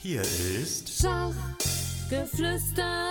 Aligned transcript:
Hier 0.00 0.22
ist 0.22 1.02
Schachgeflüster. 1.02 3.10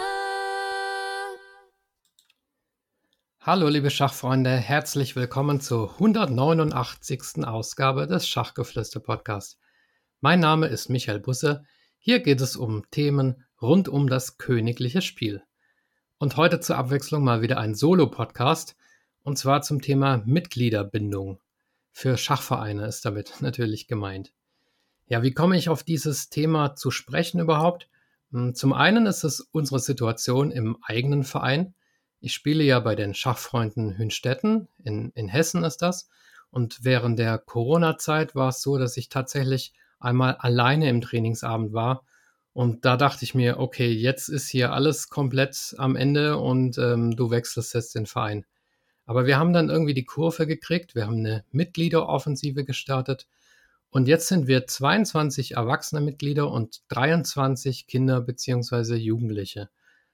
Hallo 3.42 3.68
liebe 3.68 3.90
Schachfreunde, 3.90 4.56
herzlich 4.56 5.18
willkommen 5.18 5.60
zur 5.60 5.96
189. 5.96 7.44
Ausgabe 7.44 8.08
des 8.08 8.26
Schachgeflüster 8.26 9.02
Podcasts. 9.02 9.60
Mein 10.22 10.40
Name 10.40 10.68
ist 10.68 10.88
Michael 10.88 11.20
Busse. 11.20 11.66
Hier 11.98 12.22
geht 12.22 12.40
es 12.40 12.56
um 12.56 12.90
Themen 12.90 13.44
rund 13.62 13.90
um 13.90 14.08
das 14.08 14.38
königliche 14.38 15.02
Spiel. 15.02 15.44
Und 16.20 16.38
heute 16.38 16.62
zur 16.62 16.78
Abwechslung 16.78 17.22
mal 17.22 17.42
wieder 17.42 17.58
ein 17.58 17.76
Solo-Podcast 17.76 18.78
und 19.24 19.38
zwar 19.38 19.62
zum 19.62 19.82
Thema 19.82 20.24
Mitgliederbindung. 20.26 21.42
Für 21.92 22.18
Schachvereine 22.18 22.88
ist 22.88 23.04
damit 23.04 23.34
natürlich 23.42 23.90
gemeint. 23.90 24.32
Ja, 25.10 25.24
wie 25.24 25.32
komme 25.32 25.58
ich 25.58 25.70
auf 25.70 25.84
dieses 25.84 26.30
Thema 26.30 26.76
zu 26.76 26.92
sprechen 26.92 27.40
überhaupt? 27.40 27.88
Hm, 28.32 28.56
zum 28.56 28.74
einen 28.74 29.06
ist 29.06 29.24
es 29.24 29.40
unsere 29.40 29.80
Situation 29.80 30.52
im 30.52 30.78
eigenen 30.82 31.24
Verein. 31.24 31.74
Ich 32.20 32.34
spiele 32.34 32.64
ja 32.64 32.82
bei 32.82 32.94
den 32.96 33.14
Schachfreunden 33.14 33.98
Hünstetten, 33.98 34.68
in, 34.84 35.12
in 35.16 35.30
Hessen 35.30 35.64
ist 35.64 35.82
das. 35.82 36.10
Und 36.52 36.84
während 36.84 37.20
der 37.20 37.38
Corona-Zeit 37.38 38.36
war 38.36 38.50
es 38.50 38.62
so, 38.62 38.78
dass 38.78 38.98
ich 38.98 39.08
tatsächlich 39.08 39.74
einmal 40.00 40.36
alleine 40.36 40.90
im 40.90 41.00
Trainingsabend 41.00 41.72
war. 41.72 42.04
Und 42.52 42.84
da 42.84 42.98
dachte 42.98 43.24
ich 43.24 43.34
mir, 43.34 43.60
okay, 43.60 43.90
jetzt 43.90 44.28
ist 44.28 44.50
hier 44.50 44.74
alles 44.74 45.10
komplett 45.10 45.74
am 45.78 45.96
Ende 45.96 46.38
und 46.38 46.78
ähm, 46.80 47.16
du 47.16 47.30
wechselst 47.30 47.74
jetzt 47.74 47.96
den 47.96 48.08
Verein. 48.08 48.46
Aber 49.06 49.26
wir 49.26 49.38
haben 49.38 49.54
dann 49.54 49.70
irgendwie 49.70 49.94
die 49.94 50.06
Kurve 50.06 50.48
gekriegt. 50.48 50.96
Wir 50.96 51.06
haben 51.06 51.18
eine 51.20 51.46
Mitgliederoffensive 51.52 52.66
gestartet 52.66 53.28
und 53.90 54.08
jetzt 54.08 54.28
sind 54.28 54.48
wir 54.48 54.68
22 54.68 55.52
erwachsene 55.52 56.02
Mitglieder 56.02 56.52
und 56.52 56.82
23 56.90 57.88
Kinder 57.88 58.22
bzw. 58.22 58.96
Jugendliche. 58.96 59.70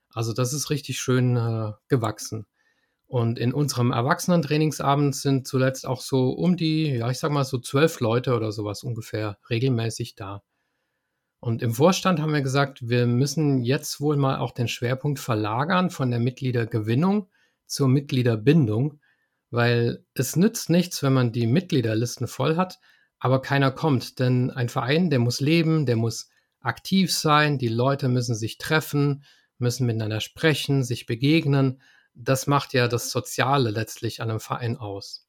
Also 0.10 0.34
das 0.34 0.54
ist 0.54 0.70
richtig 0.70 1.00
schön 1.00 1.36
äh, 1.36 1.72
gewachsen. 1.88 2.46
Und 3.08 3.38
in 3.38 3.54
unserem 3.54 3.92
Erwachsenentrainingsabend 3.92 5.16
sind 5.16 5.48
zuletzt 5.48 5.86
auch 5.86 6.02
so 6.02 6.32
um 6.32 6.58
die, 6.58 6.96
ja, 6.96 7.10
ich 7.10 7.20
sag 7.20 7.32
mal 7.32 7.44
so 7.44 7.60
zwölf 7.60 8.00
Leute 8.00 8.36
oder 8.36 8.52
sowas 8.52 8.84
ungefähr 8.84 9.38
regelmäßig 9.50 10.16
da. 10.16 10.44
Und 11.40 11.62
im 11.62 11.74
Vorstand 11.74 12.22
haben 12.22 12.34
wir 12.34 12.42
gesagt, 12.42 12.88
wir 12.88 13.06
müssen 13.06 13.64
jetzt 13.64 14.00
wohl 14.00 14.18
mal 14.18 14.38
auch 14.38 14.52
den 14.52 14.68
Schwerpunkt 14.68 15.20
verlagern 15.20 15.90
von 15.90 16.10
der 16.10 16.20
Mitgliedergewinnung 16.20 17.30
zur 17.66 17.88
Mitgliederbindung, 17.88 19.00
weil 19.52 20.06
es 20.14 20.36
nützt 20.36 20.70
nichts, 20.70 21.04
wenn 21.04 21.14
man 21.14 21.32
die 21.32 21.48
Mitgliederlisten 21.48 22.28
voll 22.28 22.56
hat, 22.56 22.80
aber 23.24 23.42
keiner 23.42 23.72
kommt. 23.72 24.20
Denn 24.20 24.52
ein 24.52 24.68
Verein, 24.68 25.10
der 25.10 25.20
muss 25.20 25.40
leben, 25.40 25.86
der 25.86 25.96
muss 25.96 26.30
aktiv 26.60 27.14
sein, 27.14 27.58
die 27.58 27.70
Leute 27.70 28.10
müssen 28.10 28.36
sich 28.36 28.58
treffen, 28.58 29.24
müssen 29.58 29.88
miteinander 29.88 30.20
sprechen, 30.20 30.84
sich 30.84 31.06
begegnen. 31.06 31.82
Das 32.14 32.48
macht 32.48 32.74
ja 32.74 32.90
das 32.90 33.12
Soziale 33.12 33.72
letztlich 33.72 34.22
an 34.22 34.30
einem 34.30 34.42
Verein 34.42 34.76
aus. 34.76 35.26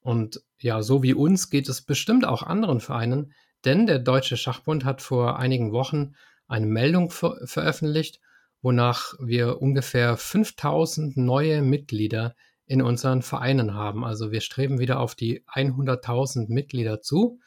Und 0.00 0.42
ja, 0.58 0.80
so 0.80 1.02
wie 1.02 1.12
uns 1.12 1.50
geht 1.50 1.68
es 1.68 1.82
bestimmt 1.82 2.24
auch 2.24 2.42
anderen 2.42 2.80
Vereinen, 2.80 3.34
denn 3.66 3.86
der 3.86 3.98
Deutsche 3.98 4.38
Schachbund 4.38 4.86
hat 4.86 5.02
vor 5.02 5.38
einigen 5.38 5.70
Wochen 5.70 6.14
eine 6.46 6.66
Meldung 6.66 7.10
ver 7.10 7.36
veröffentlicht, 7.44 8.20
wonach 8.62 9.12
wir 9.20 9.60
ungefähr 9.60 10.16
5000 10.16 11.18
neue 11.18 11.60
Mitglieder 11.60 12.34
in 12.68 12.82
unseren 12.82 13.22
Vereinen 13.22 13.74
haben. 13.74 14.04
Also 14.04 14.30
wir 14.30 14.42
streben 14.42 14.78
wieder 14.78 15.00
auf 15.00 15.14
die 15.14 15.42
100.000 15.46 16.52
Mitglieder 16.52 17.00
zu. 17.00 17.40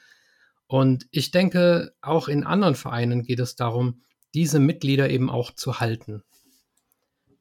Und 0.67 1.05
ich 1.11 1.31
denke, 1.31 1.93
auch 2.01 2.27
in 2.27 2.43
anderen 2.43 2.75
Vereinen 2.75 3.23
geht 3.23 3.39
es 3.39 3.55
darum, 3.55 4.01
diese 4.33 4.59
Mitglieder 4.59 5.09
eben 5.09 5.29
auch 5.29 5.51
zu 5.51 5.79
halten. 5.79 6.23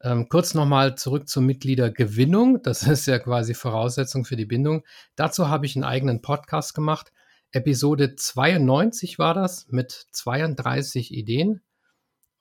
Ähm, 0.03 0.29
kurz 0.29 0.55
nochmal 0.55 0.97
zurück 0.97 1.29
zur 1.29 1.43
Mitgliedergewinnung. 1.43 2.63
Das 2.63 2.83
ist 2.87 3.07
ja 3.07 3.19
quasi 3.19 3.55
Voraussetzung 3.55 4.25
für 4.25 4.37
die 4.37 4.47
Bindung. 4.47 4.85
Dazu 5.17 5.49
habe 5.49 5.65
ich 5.65 5.75
einen 5.75 5.85
eigenen 5.85 6.21
Podcast 6.21 6.75
gemacht. 6.75 7.13
Episode 7.51 8.15
92 8.15 9.19
war 9.19 9.33
das 9.33 9.69
mit 9.71 10.07
32 10.13 11.13
Ideen. 11.15 11.63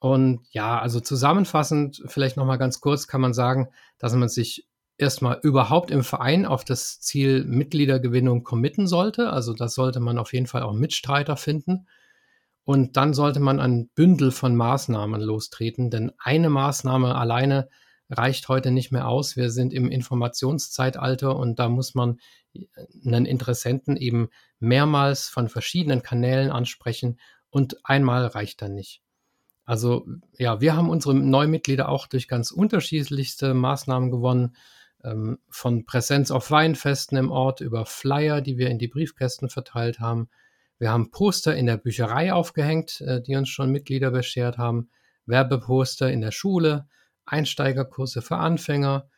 Und 0.00 0.46
ja, 0.50 0.78
also 0.78 1.00
zusammenfassend, 1.00 2.02
vielleicht 2.06 2.36
nochmal 2.36 2.58
ganz 2.58 2.80
kurz 2.80 3.06
kann 3.06 3.20
man 3.20 3.34
sagen, 3.34 3.68
dass 3.98 4.14
man 4.14 4.28
sich 4.28 4.66
erstmal 5.00 5.38
überhaupt 5.42 5.90
im 5.90 6.04
Verein 6.04 6.46
auf 6.46 6.64
das 6.64 7.00
Ziel 7.00 7.44
Mitgliedergewinnung 7.44 8.44
committen 8.44 8.86
sollte. 8.86 9.30
Also 9.30 9.54
das 9.54 9.74
sollte 9.74 10.00
man 10.00 10.18
auf 10.18 10.32
jeden 10.32 10.46
Fall 10.46 10.62
auch 10.62 10.72
Mitstreiter 10.72 11.36
finden. 11.36 11.86
Und 12.64 12.96
dann 12.96 13.14
sollte 13.14 13.40
man 13.40 13.58
ein 13.58 13.88
Bündel 13.94 14.30
von 14.30 14.54
Maßnahmen 14.54 15.20
lostreten, 15.20 15.90
denn 15.90 16.12
eine 16.18 16.50
Maßnahme 16.50 17.14
alleine 17.14 17.68
reicht 18.10 18.48
heute 18.48 18.70
nicht 18.70 18.92
mehr 18.92 19.08
aus. 19.08 19.36
Wir 19.36 19.50
sind 19.50 19.72
im 19.72 19.90
Informationszeitalter 19.90 21.34
und 21.36 21.58
da 21.58 21.68
muss 21.68 21.94
man 21.94 22.18
einen 23.04 23.26
Interessenten 23.26 23.96
eben 23.96 24.28
mehrmals 24.58 25.28
von 25.28 25.48
verschiedenen 25.48 26.02
Kanälen 26.02 26.50
ansprechen 26.50 27.18
und 27.48 27.78
einmal 27.84 28.26
reicht 28.26 28.62
dann 28.62 28.74
nicht. 28.74 29.02
Also 29.64 30.06
ja, 30.36 30.60
wir 30.60 30.76
haben 30.76 30.90
unsere 30.90 31.14
Neumitglieder 31.14 31.88
auch 31.88 32.08
durch 32.08 32.28
ganz 32.28 32.50
unterschiedlichste 32.50 33.54
Maßnahmen 33.54 34.10
gewonnen 34.10 34.56
von 35.48 35.84
Präsenz 35.86 36.30
auf 36.30 36.50
Weinfesten 36.50 37.16
im 37.16 37.30
Ort 37.30 37.60
über 37.60 37.86
Flyer, 37.86 38.40
die 38.40 38.58
wir 38.58 38.68
in 38.68 38.78
die 38.78 38.88
Briefkästen 38.88 39.48
verteilt 39.48 40.00
haben. 40.00 40.28
Wir 40.78 40.90
haben 40.90 41.10
Poster 41.10 41.54
in 41.54 41.66
der 41.66 41.76
Bücherei 41.76 42.32
aufgehängt, 42.32 43.00
äh, 43.02 43.20
die 43.20 43.36
uns 43.36 43.48
schon 43.48 43.70
Mitglieder 43.70 44.10
beschert 44.10 44.58
haben, 44.58 44.90
Werbeposter 45.26 46.10
in 46.10 46.20
der 46.20 46.32
Schule, 46.32 46.88
Einsteigerkurse 47.26 48.22
für 48.22 48.36
Anfänger, 48.36 49.08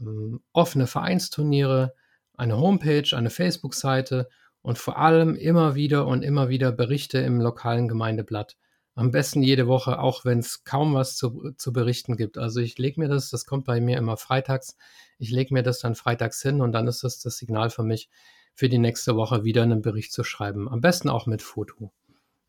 ähm, 0.00 0.40
offene 0.52 0.86
Vereinsturniere, 0.86 1.94
eine 2.34 2.56
Homepage, 2.56 3.16
eine 3.16 3.30
Facebook-Seite 3.30 4.28
und 4.62 4.78
vor 4.78 4.98
allem 4.98 5.34
immer 5.34 5.74
wieder 5.74 6.06
und 6.06 6.22
immer 6.22 6.48
wieder 6.48 6.72
Berichte 6.72 7.18
im 7.18 7.40
lokalen 7.40 7.88
Gemeindeblatt. 7.88 8.56
Am 8.98 9.12
besten 9.12 9.44
jede 9.44 9.68
Woche, 9.68 10.00
auch 10.00 10.24
wenn 10.24 10.40
es 10.40 10.64
kaum 10.64 10.94
was 10.94 11.14
zu, 11.14 11.52
zu 11.56 11.72
berichten 11.72 12.16
gibt. 12.16 12.36
Also 12.36 12.58
ich 12.58 12.78
lege 12.78 12.98
mir 12.98 13.06
das, 13.06 13.30
das 13.30 13.46
kommt 13.46 13.64
bei 13.64 13.80
mir 13.80 13.96
immer 13.96 14.16
freitags, 14.16 14.76
ich 15.20 15.30
lege 15.30 15.54
mir 15.54 15.62
das 15.62 15.78
dann 15.78 15.94
freitags 15.94 16.42
hin 16.42 16.60
und 16.60 16.72
dann 16.72 16.88
ist 16.88 17.04
das 17.04 17.20
das 17.20 17.36
Signal 17.36 17.70
für 17.70 17.84
mich, 17.84 18.08
für 18.54 18.68
die 18.68 18.78
nächste 18.78 19.14
Woche 19.14 19.44
wieder 19.44 19.62
einen 19.62 19.82
Bericht 19.82 20.12
zu 20.12 20.24
schreiben. 20.24 20.68
Am 20.68 20.80
besten 20.80 21.10
auch 21.10 21.26
mit 21.26 21.42
Foto. 21.42 21.92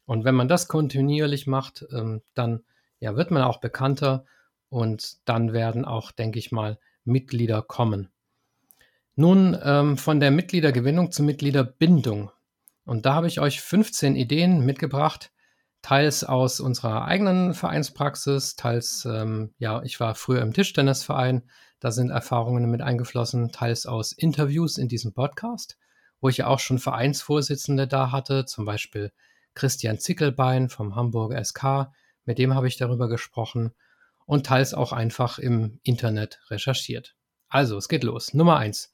Und 0.08 0.24
wenn 0.24 0.34
man 0.34 0.48
das 0.48 0.68
kontinuierlich 0.68 1.46
macht, 1.46 1.86
ähm, 1.92 2.24
dann 2.34 2.64
ja, 3.00 3.16
wird 3.16 3.30
man 3.30 3.44
auch 3.44 3.60
bekannter 3.60 4.26
und 4.70 5.18
dann 5.26 5.54
werden 5.54 5.86
auch, 5.86 6.12
denke 6.12 6.40
ich 6.40 6.52
mal, 6.52 6.80
Mitglieder 7.04 7.62
kommen. 7.62 8.10
Nun 9.16 9.56
ähm, 9.62 10.00
von 10.00 10.20
der 10.20 10.32
Mitgliedergewinnung 10.32 11.12
zur 11.12 11.26
Mitgliederbindung. 11.26 12.32
Und 12.86 13.06
da 13.06 13.14
habe 13.14 13.28
ich 13.28 13.40
euch 13.40 13.62
15 13.62 14.16
Ideen 14.16 14.66
mitgebracht, 14.66 15.32
teils 15.82 16.24
aus 16.24 16.60
unserer 16.60 17.06
eigenen 17.06 17.54
Vereinspraxis, 17.54 18.56
teils, 18.56 19.06
ähm, 19.06 19.54
ja, 19.58 19.82
ich 19.84 20.00
war 20.00 20.16
früher 20.16 20.42
im 20.42 20.54
Tischtennisverein, 20.54 21.44
da 21.80 21.92
sind 21.92 22.10
Erfahrungen 22.10 22.70
mit 22.70 22.82
eingeflossen, 22.82 23.52
teils 23.52 23.86
aus 23.86 24.12
Interviews 24.12 24.78
in 24.78 24.88
diesem 24.88 25.14
Podcast, 25.14 25.78
wo 26.20 26.30
ich 26.30 26.38
ja 26.38 26.48
auch 26.48 26.60
schon 26.60 26.80
Vereinsvorsitzende 26.80 27.88
da 27.88 28.12
hatte, 28.12 28.46
zum 28.46 28.66
Beispiel 28.66 29.12
Christian 29.54 30.00
Zickelbein 30.00 30.70
vom 30.70 30.96
Hamburger 30.96 31.44
SK, 31.44 31.92
mit 32.26 32.38
dem 32.38 32.54
habe 32.54 32.68
ich 32.68 32.78
darüber 32.78 33.08
gesprochen 33.08 33.74
und 34.26 34.46
teils 34.46 34.74
auch 34.74 34.94
einfach 34.94 35.40
im 35.40 35.80
Internet 35.84 36.40
recherchiert. 36.50 37.16
Also, 37.48 37.78
es 37.78 37.90
geht 37.90 38.04
los. 38.04 38.34
Nummer 38.34 38.58
eins: 38.58 38.92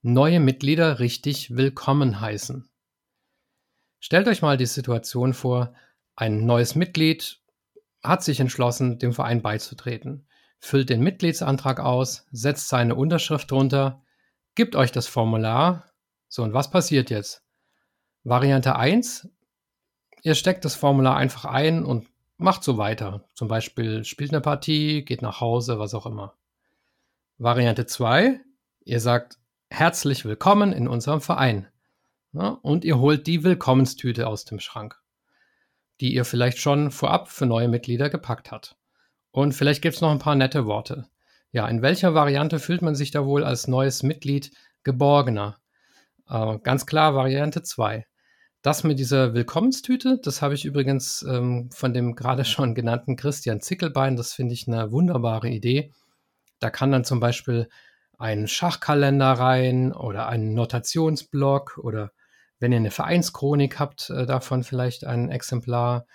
Neue 0.00 0.40
Mitglieder 0.40 0.98
richtig 0.98 1.56
willkommen 1.56 2.20
heißen. 2.20 2.68
Stellt 4.00 4.28
euch 4.28 4.40
mal 4.40 4.56
die 4.56 4.66
Situation 4.66 5.34
vor, 5.34 5.74
ein 6.18 6.46
neues 6.46 6.74
Mitglied 6.74 7.40
hat 8.02 8.24
sich 8.24 8.40
entschlossen, 8.40 8.98
dem 8.98 9.12
Verein 9.12 9.40
beizutreten, 9.40 10.26
füllt 10.58 10.90
den 10.90 11.00
Mitgliedsantrag 11.00 11.78
aus, 11.78 12.26
setzt 12.32 12.68
seine 12.68 12.96
Unterschrift 12.96 13.52
drunter, 13.52 14.02
gibt 14.56 14.74
euch 14.74 14.90
das 14.90 15.06
Formular. 15.06 15.84
So, 16.26 16.42
und 16.42 16.54
was 16.54 16.72
passiert 16.72 17.10
jetzt? 17.10 17.44
Variante 18.24 18.74
1, 18.74 19.28
ihr 20.22 20.34
steckt 20.34 20.64
das 20.64 20.74
Formular 20.74 21.16
einfach 21.16 21.44
ein 21.44 21.84
und 21.84 22.08
macht 22.36 22.64
so 22.64 22.78
weiter. 22.78 23.24
Zum 23.34 23.46
Beispiel 23.46 24.04
spielt 24.04 24.32
eine 24.32 24.40
Partie, 24.40 25.04
geht 25.04 25.22
nach 25.22 25.40
Hause, 25.40 25.78
was 25.78 25.94
auch 25.94 26.06
immer. 26.06 26.34
Variante 27.38 27.86
2, 27.86 28.40
ihr 28.84 29.00
sagt 29.00 29.38
herzlich 29.70 30.24
willkommen 30.24 30.72
in 30.72 30.88
unserem 30.88 31.20
Verein. 31.20 31.68
Ja, 32.32 32.58
und 32.62 32.84
ihr 32.84 32.98
holt 32.98 33.28
die 33.28 33.44
Willkommenstüte 33.44 34.26
aus 34.26 34.44
dem 34.44 34.58
Schrank 34.58 34.97
die 36.00 36.14
ihr 36.14 36.24
vielleicht 36.24 36.58
schon 36.58 36.90
vorab 36.90 37.28
für 37.28 37.46
neue 37.46 37.68
Mitglieder 37.68 38.10
gepackt 38.10 38.50
hat. 38.50 38.76
Und 39.30 39.52
vielleicht 39.52 39.82
gibt 39.82 39.96
es 39.96 40.00
noch 40.00 40.10
ein 40.10 40.18
paar 40.18 40.34
nette 40.34 40.66
Worte. 40.66 41.06
Ja, 41.50 41.66
in 41.68 41.82
welcher 41.82 42.14
Variante 42.14 42.58
fühlt 42.58 42.82
man 42.82 42.94
sich 42.94 43.10
da 43.10 43.24
wohl 43.24 43.44
als 43.44 43.68
neues 43.68 44.02
Mitglied 44.02 44.50
geborgener? 44.84 45.58
Äh, 46.28 46.58
ganz 46.62 46.86
klar 46.86 47.14
Variante 47.14 47.62
2. 47.62 48.06
Das 48.62 48.84
mit 48.84 48.98
dieser 48.98 49.34
Willkommenstüte, 49.34 50.18
das 50.22 50.42
habe 50.42 50.54
ich 50.54 50.64
übrigens 50.64 51.22
ähm, 51.22 51.70
von 51.72 51.94
dem 51.94 52.14
gerade 52.14 52.44
schon 52.46 52.74
genannten 52.74 53.16
Christian 53.16 53.60
Zickelbein. 53.60 54.16
Das 54.16 54.32
finde 54.32 54.54
ich 54.54 54.66
eine 54.68 54.92
wunderbare 54.92 55.48
Idee. 55.48 55.92
Da 56.58 56.70
kann 56.70 56.90
dann 56.90 57.04
zum 57.04 57.20
Beispiel 57.20 57.68
ein 58.18 58.48
Schachkalender 58.48 59.32
rein 59.32 59.92
oder 59.92 60.28
ein 60.28 60.54
Notationsblock 60.54 61.78
oder 61.78 62.10
wenn 62.58 62.72
ihr 62.72 62.78
eine 62.78 62.90
Vereinschronik 62.90 63.78
habt, 63.78 64.10
äh, 64.10 64.26
davon 64.26 64.62
vielleicht 64.62 65.04
ein 65.04 65.30
Exemplar, 65.30 66.06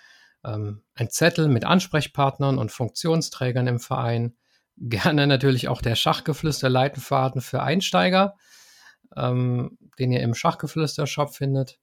ähm, 0.44 0.82
ein 0.94 1.10
Zettel 1.10 1.48
mit 1.48 1.64
Ansprechpartnern 1.64 2.58
und 2.58 2.72
Funktionsträgern 2.72 3.66
im 3.66 3.80
Verein. 3.80 4.36
Gerne 4.76 5.26
natürlich 5.26 5.68
auch 5.68 5.80
der 5.80 5.94
Schachgeflüster 5.94 6.68
Leitenfaden 6.68 7.40
für 7.40 7.62
Einsteiger, 7.62 8.34
ähm, 9.16 9.78
den 9.98 10.12
ihr 10.12 10.20
im 10.20 10.34
Schachgeflüster-Shop 10.34 11.34
findet. 11.34 11.78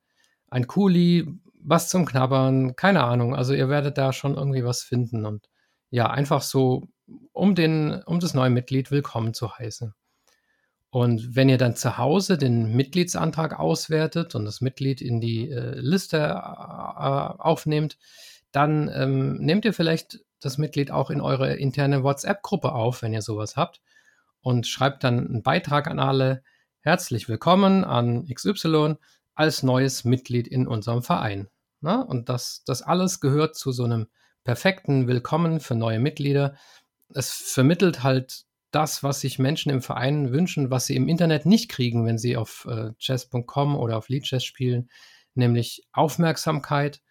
Ein 0.50 0.68
Kuli, 0.68 1.25
was 1.64 1.90
zum 1.90 2.06
Knabbern, 2.06 2.75
keine 2.75 3.04
Ahnung. 3.04 3.36
Also 3.36 3.54
ihr 3.54 3.69
werdet 3.69 3.98
da 3.98 4.12
schon 4.12 4.36
irgendwie 4.36 4.66
was 4.66 4.84
finden 4.84 5.25
und 5.25 5.48
ja, 5.90 6.10
einfach 6.10 6.42
so, 6.42 6.90
um 7.31 7.56
den, 7.56 8.02
um 8.04 8.19
das 8.19 8.34
neue 8.34 8.50
Mitglied 8.50 8.92
willkommen 8.92 9.34
zu 9.34 9.57
heißen. 9.57 9.94
Und 10.92 11.38
wenn 11.38 11.48
ihr 11.48 11.58
dann 11.58 11.78
zu 11.78 11.98
Hause 11.98 12.38
den 12.38 12.76
Mitgliedsantrag 12.76 13.58
auswertet 13.58 14.36
und 14.36 14.44
das 14.44 14.60
Mitglied 14.60 15.02
in 15.02 15.22
die 15.22 15.50
äh, 15.50 15.80
Liste 15.80 16.18
äh, 16.18 16.22
aufnehmt, 16.22 17.98
dann 18.52 18.92
ähm, 18.94 19.38
nehmt 19.38 19.64
ihr 19.64 19.74
vielleicht 19.74 20.20
das 20.42 20.58
Mitglied 20.58 20.92
auch 20.92 21.10
in 21.10 21.22
eure 21.22 21.56
interne 21.56 22.04
WhatsApp-Gruppe 22.04 22.74
auf, 22.74 23.02
wenn 23.02 23.14
ihr 23.14 23.22
sowas 23.22 23.56
habt, 23.56 23.82
und 24.42 24.68
schreibt 24.68 25.06
dann 25.06 25.28
einen 25.28 25.44
Beitrag 25.44 25.88
an 25.88 26.00
alle. 26.00 26.44
Herzlich 26.82 27.30
willkommen 27.30 27.86
an 27.86 28.26
XY 28.26 28.96
als 29.34 29.64
neues 29.64 30.04
Mitglied 30.04 30.48
in 30.48 30.68
unserem 30.68 31.04
Verein. 31.04 31.48
Na? 31.80 32.02
Und 32.02 32.28
das, 32.28 32.64
das 32.66 32.82
alles 32.82 33.22
gehört 33.22 33.56
zu 33.56 33.72
so 33.72 33.86
einem 33.86 34.08
perfekten 34.44 35.08
Willkommen 35.08 35.62
für 35.62 35.76
neue 35.76 36.00
Mitglieder. 36.00 36.56
Es 37.14 37.32
vermittelt 37.32 38.04
halt 38.04 38.46
das, 38.71 39.03
was 39.03 39.21
sich 39.21 39.39
Menschen 39.39 39.71
im 39.71 39.81
Verein 39.81 40.31
wünschen, 40.31 40.71
was 40.71 40.85
sie 40.85 40.95
im 40.95 41.07
Internet 41.07 41.45
nicht 41.45 41.69
kriegen, 41.69 42.06
wenn 42.06 42.18
sie 42.18 42.38
auf 42.38 42.65
äh, 42.69 42.94
chess.com 42.97 43.75
oder 43.75 43.97
auf 43.97 44.09
Leadchess 44.09 44.44
spielen, 44.44 44.89
nämlich 45.35 45.83
Aufmerksamkeit 45.91 47.01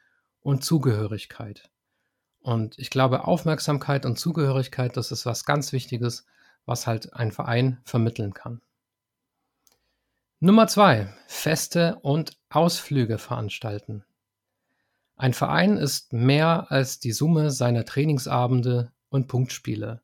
und 0.41 0.65
Zugehörigkeit. 0.65 1.71
Und 2.41 2.79
ich 2.79 2.91
glaube, 2.91 3.25
Aufmerksamkeit 3.27 4.07
und 4.07 4.19
Zugehörigkeit, 4.19 4.97
das 4.97 5.13
ist 5.13 5.27
was 5.27 5.45
ganz 5.45 5.73
Wichtiges, 5.73 6.25
was 6.65 6.87
halt 6.87 7.13
ein 7.15 7.33
Verein 7.33 7.81
vermitteln 7.85 8.33
kann. 8.33 8.63
Nummer 10.39 10.67
zwei, 10.69 11.13
Feste 11.27 11.99
und 12.01 12.39
Ausflüge 12.49 13.19
veranstalten. 13.19 14.05
Ein 15.17 15.35
Verein 15.35 15.77
ist 15.77 16.15
mehr 16.15 16.71
als 16.71 16.99
die 16.99 17.13
Summe 17.13 17.51
seiner 17.51 17.85
Trainingsabende 17.85 18.91
und 19.11 19.29
Punktspiele. 19.29 20.01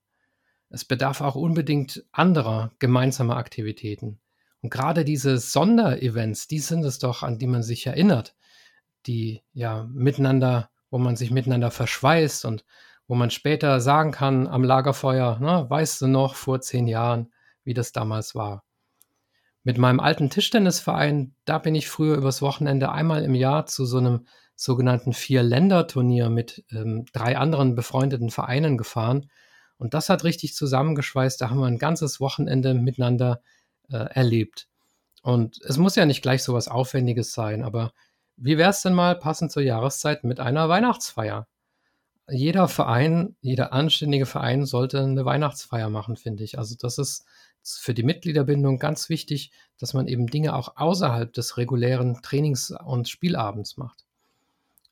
Es 0.68 0.84
bedarf 0.84 1.20
auch 1.20 1.36
unbedingt 1.36 2.04
anderer 2.12 2.72
gemeinsamer 2.78 3.36
Aktivitäten. 3.36 4.20
Und 4.62 4.70
gerade 4.70 5.04
diese 5.04 5.38
Sonderevents, 5.38 6.48
die 6.48 6.58
sind 6.58 6.84
es 6.84 6.98
doch, 6.98 7.22
an 7.22 7.38
die 7.38 7.46
man 7.46 7.62
sich 7.62 7.86
erinnert, 7.86 8.34
die 9.06 9.42
ja 9.52 9.88
miteinander, 9.92 10.70
wo 10.90 10.98
man 10.98 11.16
sich 11.16 11.30
miteinander 11.30 11.70
verschweißt 11.70 12.44
und 12.44 12.64
wo 13.06 13.14
man 13.14 13.30
später 13.30 13.80
sagen 13.80 14.10
kann 14.10 14.48
am 14.48 14.64
Lagerfeuer, 14.64 15.38
ne, 15.38 15.66
weißt 15.68 16.02
du 16.02 16.08
noch 16.08 16.34
vor 16.34 16.60
zehn 16.60 16.88
Jahren, 16.88 17.32
wie 17.62 17.74
das 17.74 17.92
damals 17.92 18.34
war. 18.34 18.64
Mit 19.62 19.78
meinem 19.78 20.00
alten 20.00 20.30
Tischtennisverein, 20.30 21.34
da 21.44 21.58
bin 21.58 21.74
ich 21.74 21.88
früher 21.88 22.16
übers 22.16 22.42
Wochenende 22.42 22.90
einmal 22.92 23.24
im 23.24 23.34
Jahr 23.34 23.66
zu 23.66 23.84
so 23.84 23.98
einem 23.98 24.26
sogenannten 24.54 25.12
Vier-Länder-Turnier 25.12 26.30
mit 26.30 26.64
ähm, 26.70 27.04
drei 27.12 27.36
anderen 27.36 27.74
befreundeten 27.74 28.30
Vereinen 28.30 28.78
gefahren. 28.78 29.28
Und 29.78 29.94
das 29.94 30.08
hat 30.08 30.24
richtig 30.24 30.54
zusammengeschweißt. 30.54 31.40
Da 31.40 31.50
haben 31.50 31.60
wir 31.60 31.66
ein 31.66 31.78
ganzes 31.78 32.20
Wochenende 32.20 32.74
miteinander 32.74 33.40
äh, 33.90 33.96
erlebt. 33.96 34.68
Und 35.22 35.60
es 35.62 35.76
muss 35.76 35.96
ja 35.96 36.06
nicht 36.06 36.22
gleich 36.22 36.42
so 36.42 36.54
was 36.54 36.68
Aufwendiges 36.68 37.32
sein, 37.32 37.64
aber 37.64 37.92
wie 38.36 38.58
wäre 38.58 38.70
es 38.70 38.82
denn 38.82 38.94
mal 38.94 39.18
passend 39.18 39.50
zur 39.50 39.62
Jahreszeit 39.62 40.24
mit 40.24 40.40
einer 40.40 40.68
Weihnachtsfeier? 40.68 41.48
Jeder 42.28 42.68
Verein, 42.68 43.36
jeder 43.40 43.72
anständige 43.72 44.26
Verein 44.26 44.66
sollte 44.66 45.00
eine 45.00 45.24
Weihnachtsfeier 45.24 45.90
machen, 45.90 46.16
finde 46.16 46.44
ich. 46.44 46.58
Also 46.58 46.74
das 46.78 46.98
ist 46.98 47.24
für 47.62 47.94
die 47.94 48.02
Mitgliederbindung 48.02 48.78
ganz 48.78 49.08
wichtig, 49.08 49.52
dass 49.78 49.94
man 49.94 50.06
eben 50.06 50.26
Dinge 50.26 50.54
auch 50.54 50.76
außerhalb 50.76 51.32
des 51.32 51.56
regulären 51.56 52.20
Trainings- 52.22 52.72
und 52.84 53.08
Spielabends 53.08 53.76
macht. 53.76 54.04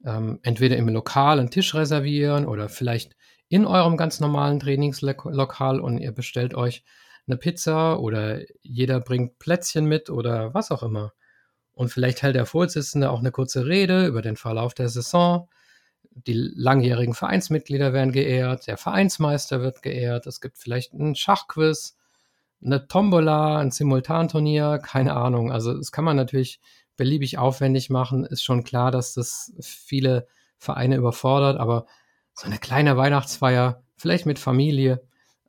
Ähm, 0.04 0.38
entweder 0.42 0.76
im 0.76 0.88
Lokal 0.88 1.38
einen 1.38 1.50
Tisch 1.50 1.74
reservieren 1.74 2.46
oder 2.46 2.68
vielleicht 2.68 3.16
in 3.54 3.66
eurem 3.66 3.96
ganz 3.96 4.18
normalen 4.18 4.58
Trainingslokal 4.58 5.78
und 5.78 5.98
ihr 5.98 6.10
bestellt 6.10 6.56
euch 6.56 6.82
eine 7.28 7.36
Pizza 7.36 8.00
oder 8.00 8.40
jeder 8.62 8.98
bringt 8.98 9.38
Plätzchen 9.38 9.84
mit 9.84 10.10
oder 10.10 10.52
was 10.54 10.72
auch 10.72 10.82
immer. 10.82 11.12
Und 11.72 11.90
vielleicht 11.90 12.22
hält 12.22 12.34
der 12.34 12.46
Vorsitzende 12.46 13.12
auch 13.12 13.20
eine 13.20 13.30
kurze 13.30 13.64
Rede 13.64 14.06
über 14.06 14.22
den 14.22 14.34
Verlauf 14.34 14.74
der 14.74 14.88
Saison. 14.88 15.48
Die 16.10 16.32
langjährigen 16.34 17.14
Vereinsmitglieder 17.14 17.92
werden 17.92 18.10
geehrt, 18.10 18.66
der 18.66 18.76
Vereinsmeister 18.76 19.60
wird 19.60 19.82
geehrt, 19.82 20.26
es 20.26 20.40
gibt 20.40 20.58
vielleicht 20.58 20.92
einen 20.92 21.14
Schachquiz, 21.14 21.96
eine 22.60 22.88
Tombola, 22.88 23.58
ein 23.58 23.70
Simultanturnier, 23.70 24.80
keine 24.82 25.14
Ahnung. 25.14 25.52
Also 25.52 25.74
das 25.74 25.92
kann 25.92 26.04
man 26.04 26.16
natürlich 26.16 26.58
beliebig 26.96 27.38
aufwendig 27.38 27.88
machen. 27.88 28.24
Ist 28.24 28.42
schon 28.42 28.64
klar, 28.64 28.90
dass 28.90 29.14
das 29.14 29.52
viele 29.60 30.26
Vereine 30.58 30.96
überfordert, 30.96 31.56
aber 31.56 31.86
so 32.34 32.46
eine 32.46 32.58
kleine 32.58 32.96
Weihnachtsfeier, 32.96 33.82
vielleicht 33.96 34.26
mit 34.26 34.38
Familie, 34.38 35.02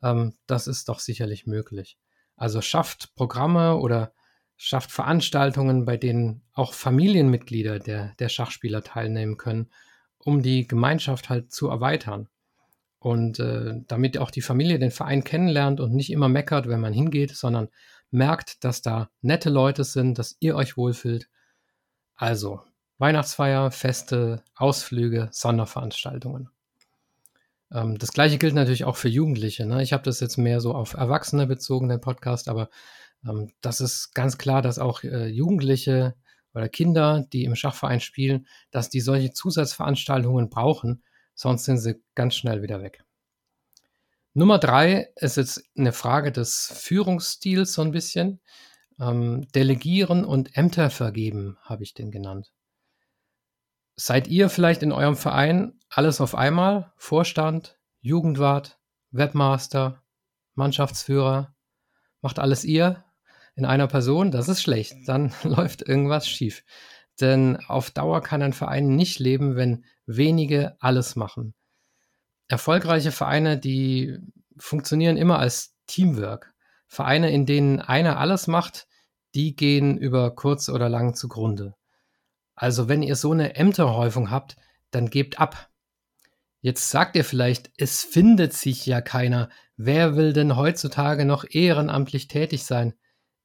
ähm, 0.03 0.33
das 0.47 0.67
ist 0.67 0.89
doch 0.89 0.99
sicherlich 0.99 1.47
möglich. 1.47 1.97
Also 2.35 2.61
schafft 2.61 3.15
Programme 3.15 3.77
oder 3.77 4.13
schafft 4.57 4.91
Veranstaltungen, 4.91 5.85
bei 5.85 5.97
denen 5.97 6.43
auch 6.53 6.73
Familienmitglieder 6.73 7.79
der, 7.79 8.13
der 8.19 8.29
Schachspieler 8.29 8.83
teilnehmen 8.83 9.37
können, 9.37 9.69
um 10.17 10.41
die 10.41 10.67
Gemeinschaft 10.67 11.29
halt 11.29 11.51
zu 11.51 11.69
erweitern. 11.69 12.29
Und 12.99 13.39
äh, 13.39 13.73
damit 13.87 14.17
auch 14.17 14.31
die 14.31 14.41
Familie 14.41 14.79
den 14.79 14.91
Verein 14.91 15.23
kennenlernt 15.23 15.79
und 15.79 15.93
nicht 15.93 16.11
immer 16.11 16.29
meckert, 16.29 16.67
wenn 16.67 16.79
man 16.79 16.93
hingeht, 16.93 17.35
sondern 17.35 17.69
merkt, 18.09 18.63
dass 18.63 18.81
da 18.81 19.09
nette 19.21 19.49
Leute 19.49 19.83
sind, 19.83 20.17
dass 20.17 20.37
ihr 20.39 20.55
euch 20.55 20.77
wohlfühlt. 20.77 21.29
Also 22.15 22.61
Weihnachtsfeier, 22.97 23.71
Feste, 23.71 24.43
Ausflüge, 24.55 25.29
Sonderveranstaltungen. 25.31 26.49
Ähm, 27.71 27.97
das 27.97 28.11
gleiche 28.11 28.37
gilt 28.37 28.53
natürlich 28.53 28.85
auch 28.85 28.95
für 28.95 29.09
Jugendliche. 29.09 29.65
Ne? 29.65 29.81
Ich 29.83 29.93
habe 29.93 30.03
das 30.03 30.19
jetzt 30.19 30.37
mehr 30.37 30.61
so 30.61 30.73
auf 30.73 30.93
Erwachsene 30.93 31.47
bezogen, 31.47 31.89
den 31.89 32.01
Podcast, 32.01 32.47
aber 32.47 32.69
ähm, 33.27 33.51
das 33.61 33.81
ist 33.81 34.13
ganz 34.13 34.37
klar, 34.37 34.61
dass 34.61 34.79
auch 34.79 35.03
äh, 35.03 35.27
Jugendliche 35.27 36.15
oder 36.53 36.69
Kinder, 36.69 37.25
die 37.33 37.43
im 37.43 37.55
Schachverein 37.55 37.99
spielen, 37.99 38.47
dass 38.71 38.89
die 38.89 39.01
solche 39.01 39.31
Zusatzveranstaltungen 39.31 40.49
brauchen, 40.49 41.03
sonst 41.33 41.65
sind 41.65 41.77
sie 41.77 42.01
ganz 42.15 42.35
schnell 42.35 42.61
wieder 42.61 42.81
weg. 42.81 43.03
Nummer 44.33 44.59
drei 44.59 45.09
ist 45.15 45.37
jetzt 45.37 45.63
eine 45.77 45.93
Frage 45.93 46.31
des 46.31 46.71
Führungsstils 46.75 47.73
so 47.73 47.81
ein 47.81 47.91
bisschen. 47.91 48.41
Ähm, 48.99 49.47
delegieren 49.53 50.23
und 50.23 50.55
Ämter 50.55 50.89
vergeben, 50.89 51.57
habe 51.61 51.83
ich 51.83 51.93
den 51.93 52.11
genannt. 52.11 52.53
Seid 53.97 54.27
ihr 54.27 54.49
vielleicht 54.49 54.83
in 54.83 54.93
eurem 54.93 55.17
Verein 55.17 55.79
alles 55.97 56.19
auf 56.19 56.35
einmal? 56.35 56.91
Vorstand, 56.97 57.77
Jugendwart, 58.01 58.79
Webmaster, 59.11 60.03
Mannschaftsführer? 60.53 61.55
Macht 62.21 62.39
alles 62.39 62.65
ihr 62.65 63.03
in 63.55 63.65
einer 63.65 63.87
Person? 63.87 64.29
Das 64.29 64.49
ist 64.49 64.61
schlecht. 64.61 65.07
Dann 65.07 65.33
läuft 65.43 65.81
irgendwas 65.81 66.27
schief. 66.27 66.63
Denn 67.21 67.57
auf 67.67 67.91
Dauer 67.91 68.21
kann 68.21 68.41
ein 68.41 68.51
Verein 68.51 68.95
nicht 68.95 69.19
leben, 69.19 69.55
wenn 69.55 69.85
wenige 70.05 70.75
alles 70.81 71.15
machen. 71.15 71.53
Erfolgreiche 72.49 73.13
Vereine, 73.13 73.57
die 73.57 74.17
funktionieren 74.57 75.15
immer 75.15 75.39
als 75.39 75.75
Teamwork. 75.87 76.53
Vereine, 76.87 77.31
in 77.31 77.45
denen 77.45 77.79
einer 77.79 78.19
alles 78.19 78.47
macht, 78.47 78.87
die 79.33 79.55
gehen 79.55 79.97
über 79.97 80.35
kurz 80.35 80.67
oder 80.67 80.89
lang 80.89 81.15
zugrunde. 81.15 81.75
Also 82.53 82.89
wenn 82.89 83.01
ihr 83.01 83.15
so 83.15 83.31
eine 83.31 83.55
Ämterhäufung 83.55 84.29
habt, 84.29 84.57
dann 84.91 85.09
gebt 85.09 85.39
ab. 85.39 85.69
Jetzt 86.65 86.89
sagt 86.89 87.15
ihr 87.15 87.23
vielleicht, 87.23 87.69
es 87.77 88.01
findet 88.03 88.51
sich 88.53 88.87
ja 88.87 88.99
keiner. 88.99 89.49
Wer 89.77 90.15
will 90.15 90.33
denn 90.33 90.55
heutzutage 90.55 91.23
noch 91.23 91.45
ehrenamtlich 91.47 92.27
tätig 92.27 92.63
sein? 92.63 92.95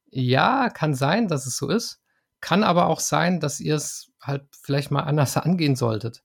Ja, 0.09 0.71
kann 0.71 0.95
sein, 0.95 1.27
dass 1.27 1.45
es 1.45 1.55
so 1.55 1.69
ist. 1.69 2.01
Kann 2.39 2.63
aber 2.63 2.87
auch 2.87 2.99
sein, 2.99 3.39
dass 3.39 3.59
ihr 3.59 3.75
es 3.75 4.11
halt 4.19 4.45
vielleicht 4.59 4.89
mal 4.89 5.01
anders 5.03 5.37
angehen 5.37 5.75
solltet. 5.75 6.23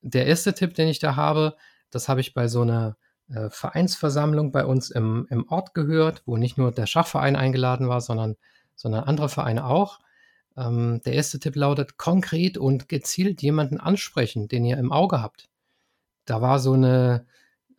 Der 0.00 0.26
erste 0.26 0.52
Tipp, 0.52 0.74
den 0.74 0.88
ich 0.88 0.98
da 0.98 1.14
habe, 1.14 1.54
das 1.90 2.08
habe 2.08 2.20
ich 2.20 2.34
bei 2.34 2.48
so 2.48 2.62
einer 2.62 2.96
äh, 3.28 3.48
Vereinsversammlung 3.48 4.50
bei 4.50 4.64
uns 4.64 4.90
im, 4.90 5.28
im 5.30 5.48
Ort 5.48 5.74
gehört, 5.74 6.24
wo 6.26 6.36
nicht 6.36 6.58
nur 6.58 6.72
der 6.72 6.86
Schachverein 6.86 7.36
eingeladen 7.36 7.88
war, 7.88 8.00
sondern, 8.00 8.34
sondern 8.74 9.04
andere 9.04 9.28
Vereine 9.28 9.64
auch 9.66 10.00
Ähm, 10.56 11.00
der 11.04 11.12
erste 11.14 11.38
Tipp 11.38 11.54
lautet, 11.54 11.98
konkret 11.98 12.58
und 12.58 12.88
gezielt 12.88 13.42
jemanden 13.42 13.78
ansprechen, 13.78 14.48
den 14.48 14.64
ihr 14.64 14.76
im 14.76 14.90
Auge 14.90 15.22
habt. 15.22 15.51
Da 16.24 16.40
war 16.40 16.58
so 16.58 16.72
eine, 16.72 17.26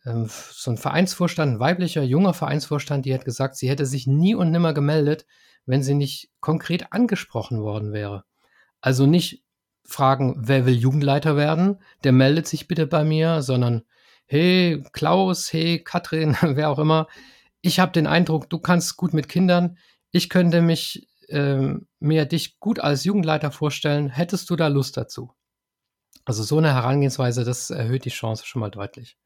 ähm, 0.05 0.29
so 0.29 0.71
ein 0.71 0.77
Vereinsvorstand, 0.77 1.53
ein 1.55 1.59
weiblicher, 1.59 2.03
junger 2.03 2.33
Vereinsvorstand, 2.33 3.05
die 3.05 3.13
hat 3.13 3.25
gesagt, 3.25 3.55
sie 3.55 3.69
hätte 3.69 3.85
sich 3.85 4.07
nie 4.07 4.35
und 4.35 4.51
nimmer 4.51 4.73
gemeldet, 4.73 5.25
wenn 5.65 5.83
sie 5.83 5.95
nicht 5.95 6.31
konkret 6.39 6.91
angesprochen 6.91 7.61
worden 7.61 7.93
wäre. 7.93 8.25
Also 8.81 9.05
nicht 9.05 9.43
fragen, 9.85 10.35
wer 10.39 10.65
will 10.65 10.75
Jugendleiter 10.75 11.35
werden, 11.37 11.79
der 12.03 12.11
meldet 12.11 12.47
sich 12.47 12.67
bitte 12.67 12.87
bei 12.87 13.03
mir, 13.03 13.41
sondern 13.41 13.83
hey 14.25 14.83
Klaus, 14.93 15.51
hey 15.53 15.83
Katrin, 15.83 16.35
wer 16.41 16.69
auch 16.69 16.79
immer, 16.79 17.07
ich 17.61 17.79
habe 17.79 17.91
den 17.91 18.07
Eindruck, 18.07 18.49
du 18.49 18.59
kannst 18.59 18.97
gut 18.97 19.13
mit 19.13 19.29
Kindern, 19.29 19.77
ich 20.11 20.29
könnte 20.29 20.61
mich 20.61 21.07
äh, 21.29 21.75
mir 21.99 22.25
dich 22.25 22.59
gut 22.59 22.79
als 22.79 23.05
Jugendleiter 23.05 23.51
vorstellen, 23.51 24.09
hättest 24.09 24.49
du 24.49 24.55
da 24.55 24.67
Lust 24.67 24.97
dazu? 24.97 25.31
Also 26.25 26.43
so 26.43 26.57
eine 26.57 26.73
Herangehensweise, 26.73 27.43
das 27.43 27.69
erhöht 27.69 28.05
die 28.05 28.09
Chance 28.09 28.45
schon 28.45 28.61
mal 28.61 28.71
deutlich. 28.71 29.17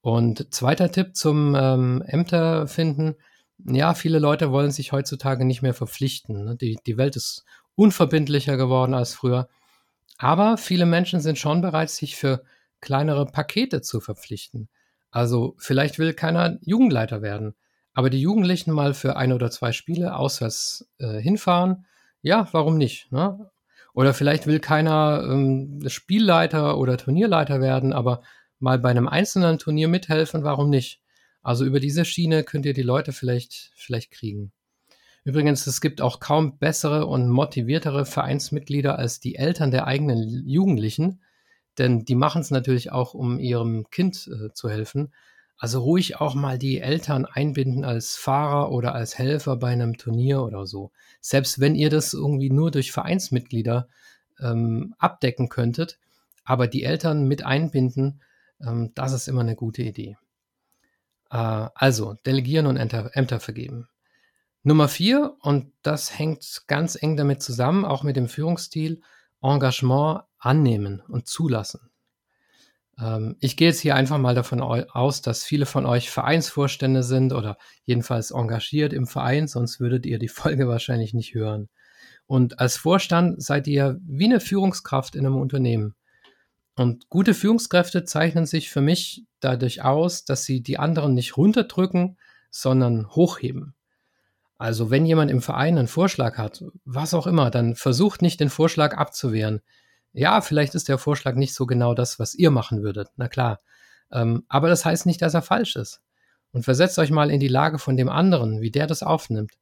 Und 0.00 0.54
zweiter 0.54 0.90
Tipp 0.90 1.16
zum 1.16 1.54
ähm, 1.54 2.02
Ämter 2.06 2.68
finden. 2.68 3.16
Ja, 3.64 3.94
viele 3.94 4.18
Leute 4.18 4.52
wollen 4.52 4.70
sich 4.70 4.92
heutzutage 4.92 5.44
nicht 5.44 5.62
mehr 5.62 5.74
verpflichten. 5.74 6.44
Ne? 6.44 6.56
Die, 6.56 6.78
die 6.86 6.96
Welt 6.96 7.16
ist 7.16 7.44
unverbindlicher 7.74 8.56
geworden 8.56 8.94
als 8.94 9.14
früher. 9.14 9.48
Aber 10.18 10.56
viele 10.56 10.86
Menschen 10.86 11.20
sind 11.20 11.38
schon 11.38 11.60
bereit, 11.60 11.90
sich 11.90 12.16
für 12.16 12.44
kleinere 12.80 13.26
Pakete 13.26 13.82
zu 13.82 14.00
verpflichten. 14.00 14.68
Also 15.10 15.54
vielleicht 15.58 15.98
will 15.98 16.14
keiner 16.14 16.58
Jugendleiter 16.62 17.22
werden, 17.22 17.54
aber 17.94 18.10
die 18.10 18.20
Jugendlichen 18.20 18.72
mal 18.72 18.94
für 18.94 19.16
ein 19.16 19.32
oder 19.32 19.50
zwei 19.50 19.72
Spiele 19.72 20.16
auswärts 20.16 20.88
äh, 20.98 21.18
hinfahren, 21.18 21.86
ja, 22.22 22.48
warum 22.52 22.76
nicht? 22.76 23.10
Ne? 23.12 23.50
Oder 23.96 24.12
vielleicht 24.12 24.46
will 24.46 24.60
keiner 24.60 25.26
ähm, 25.26 25.82
Spielleiter 25.86 26.76
oder 26.76 26.98
Turnierleiter 26.98 27.62
werden, 27.62 27.94
aber 27.94 28.20
mal 28.58 28.78
bei 28.78 28.90
einem 28.90 29.08
einzelnen 29.08 29.58
Turnier 29.58 29.88
mithelfen, 29.88 30.44
warum 30.44 30.68
nicht? 30.68 31.00
Also 31.42 31.64
über 31.64 31.80
diese 31.80 32.04
Schiene 32.04 32.44
könnt 32.44 32.66
ihr 32.66 32.74
die 32.74 32.82
Leute 32.82 33.14
vielleicht, 33.14 33.72
vielleicht 33.74 34.10
kriegen. 34.10 34.52
Übrigens, 35.24 35.66
es 35.66 35.80
gibt 35.80 36.02
auch 36.02 36.20
kaum 36.20 36.58
bessere 36.58 37.06
und 37.06 37.30
motiviertere 37.30 38.04
Vereinsmitglieder 38.04 38.98
als 38.98 39.18
die 39.18 39.36
Eltern 39.36 39.70
der 39.70 39.86
eigenen 39.86 40.46
Jugendlichen, 40.46 41.22
denn 41.78 42.04
die 42.04 42.16
machen 42.16 42.42
es 42.42 42.50
natürlich 42.50 42.92
auch, 42.92 43.14
um 43.14 43.38
ihrem 43.38 43.88
Kind 43.88 44.28
äh, 44.28 44.52
zu 44.52 44.68
helfen. 44.68 45.14
Also 45.58 45.80
ruhig 45.80 46.20
auch 46.20 46.34
mal 46.34 46.58
die 46.58 46.80
Eltern 46.80 47.24
einbinden 47.24 47.84
als 47.84 48.16
Fahrer 48.16 48.70
oder 48.72 48.94
als 48.94 49.16
Helfer 49.16 49.56
bei 49.56 49.68
einem 49.68 49.96
Turnier 49.96 50.42
oder 50.42 50.66
so. 50.66 50.92
Selbst 51.20 51.60
wenn 51.60 51.74
ihr 51.74 51.88
das 51.88 52.12
irgendwie 52.12 52.50
nur 52.50 52.70
durch 52.70 52.92
Vereinsmitglieder 52.92 53.88
ähm, 54.40 54.94
abdecken 54.98 55.48
könntet, 55.48 55.98
aber 56.44 56.66
die 56.66 56.82
Eltern 56.82 57.26
mit 57.26 57.44
einbinden, 57.44 58.20
ähm, 58.60 58.92
das 58.94 59.12
ist 59.12 59.28
immer 59.28 59.40
eine 59.40 59.56
gute 59.56 59.82
Idee. 59.82 60.16
Äh, 61.30 61.68
also, 61.74 62.14
delegieren 62.26 62.66
und 62.66 62.76
Ämter, 62.76 63.10
Ämter 63.14 63.40
vergeben. 63.40 63.88
Nummer 64.62 64.88
vier, 64.88 65.36
und 65.40 65.72
das 65.82 66.18
hängt 66.18 66.64
ganz 66.66 67.00
eng 67.00 67.16
damit 67.16 67.42
zusammen, 67.42 67.84
auch 67.84 68.02
mit 68.02 68.16
dem 68.16 68.28
Führungsstil, 68.28 69.00
Engagement 69.40 70.22
annehmen 70.38 71.02
und 71.08 71.28
zulassen. 71.28 71.90
Ähm, 73.00 73.36
ich 73.40 73.56
gehe 73.56 73.68
jetzt 73.68 73.80
hier 73.80 73.94
einfach 73.94 74.18
mal 74.18 74.34
davon 74.34 74.60
aus, 74.60 75.22
dass 75.22 75.44
viele 75.44 75.66
von 75.66 75.86
euch 75.86 76.10
Vereinsvorstände 76.10 77.02
sind 77.02 77.32
oder 77.32 77.58
jedenfalls 77.84 78.30
engagiert 78.30 78.92
im 78.92 79.06
Verein, 79.06 79.48
sonst 79.48 79.80
würdet 79.80 80.06
ihr 80.06 80.18
die 80.18 80.28
Folge 80.28 80.68
wahrscheinlich 80.68 81.14
nicht 81.14 81.34
hören. 81.34 81.68
Und 82.26 82.58
als 82.58 82.76
Vorstand 82.76 83.42
seid 83.42 83.66
ihr 83.68 83.98
wie 84.04 84.24
eine 84.24 84.40
Führungskraft 84.40 85.14
in 85.14 85.26
einem 85.26 85.36
Unternehmen. 85.36 85.94
Und 86.74 87.08
gute 87.08 87.34
Führungskräfte 87.34 88.04
zeichnen 88.04 88.46
sich 88.46 88.68
für 88.68 88.80
mich 88.80 89.24
dadurch 89.40 89.82
aus, 89.82 90.24
dass 90.24 90.44
sie 90.44 90.62
die 90.62 90.78
anderen 90.78 91.14
nicht 91.14 91.36
runterdrücken, 91.36 92.18
sondern 92.50 93.08
hochheben. 93.10 93.74
Also 94.58 94.90
wenn 94.90 95.06
jemand 95.06 95.30
im 95.30 95.42
Verein 95.42 95.78
einen 95.78 95.88
Vorschlag 95.88 96.36
hat, 96.38 96.64
was 96.84 97.14
auch 97.14 97.26
immer, 97.26 97.50
dann 97.50 97.76
versucht 97.76 98.22
nicht 98.22 98.40
den 98.40 98.50
Vorschlag 98.50 98.96
abzuwehren 98.96 99.60
ja, 100.16 100.40
vielleicht 100.40 100.74
ist 100.74 100.88
der 100.88 100.96
Vorschlag 100.96 101.34
nicht 101.34 101.54
so 101.54 101.66
genau 101.66 101.94
das, 101.94 102.18
was 102.18 102.34
ihr 102.34 102.50
machen 102.50 102.82
würdet, 102.82 103.10
na 103.16 103.28
klar. 103.28 103.60
Ähm, 104.10 104.44
aber 104.48 104.68
das 104.68 104.84
heißt 104.84 105.04
nicht, 105.04 105.20
dass 105.20 105.34
er 105.34 105.42
falsch 105.42 105.76
ist. 105.76 106.00
Und 106.52 106.62
versetzt 106.62 106.98
euch 106.98 107.10
mal 107.10 107.30
in 107.30 107.38
die 107.38 107.48
Lage 107.48 107.78
von 107.78 107.98
dem 107.98 108.08
anderen, 108.08 108.62
wie 108.62 108.70
der 108.70 108.86
das 108.86 109.02
aufnimmt. 109.02 109.52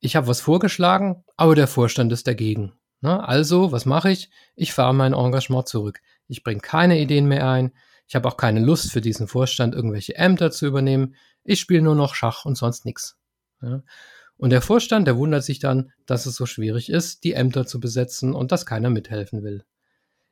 Ich 0.00 0.16
habe 0.16 0.26
was 0.26 0.40
vorgeschlagen, 0.40 1.22
aber 1.36 1.54
der 1.54 1.66
Vorstand 1.66 2.10
ist 2.12 2.26
dagegen. 2.26 2.72
Na, 3.00 3.20
also, 3.20 3.70
was 3.70 3.84
mache 3.84 4.10
ich? 4.10 4.30
Ich 4.56 4.72
fahre 4.72 4.94
mein 4.94 5.12
Engagement 5.12 5.68
zurück. 5.68 6.00
Ich 6.28 6.42
bringe 6.42 6.60
keine 6.60 6.98
Ideen 6.98 7.26
mehr 7.26 7.46
ein. 7.46 7.72
Ich 8.06 8.16
habe 8.16 8.26
auch 8.26 8.38
keine 8.38 8.60
Lust 8.60 8.90
für 8.90 9.02
diesen 9.02 9.28
Vorstand, 9.28 9.74
irgendwelche 9.74 10.16
Ämter 10.16 10.50
zu 10.50 10.66
übernehmen. 10.66 11.14
Ich 11.44 11.60
spiele 11.60 11.82
nur 11.82 11.94
noch 11.94 12.14
Schach 12.14 12.46
und 12.46 12.56
sonst 12.56 12.86
nichts. 12.86 13.18
Ja? 13.60 13.82
Und 14.38 14.50
der 14.50 14.62
Vorstand, 14.62 15.06
der 15.06 15.18
wundert 15.18 15.44
sich 15.44 15.58
dann, 15.58 15.90
dass 16.06 16.24
es 16.24 16.36
so 16.36 16.46
schwierig 16.46 16.90
ist, 16.90 17.24
die 17.24 17.34
Ämter 17.34 17.66
zu 17.66 17.80
besetzen 17.80 18.32
und 18.32 18.52
dass 18.52 18.66
keiner 18.66 18.88
mithelfen 18.88 19.42
will. 19.42 19.64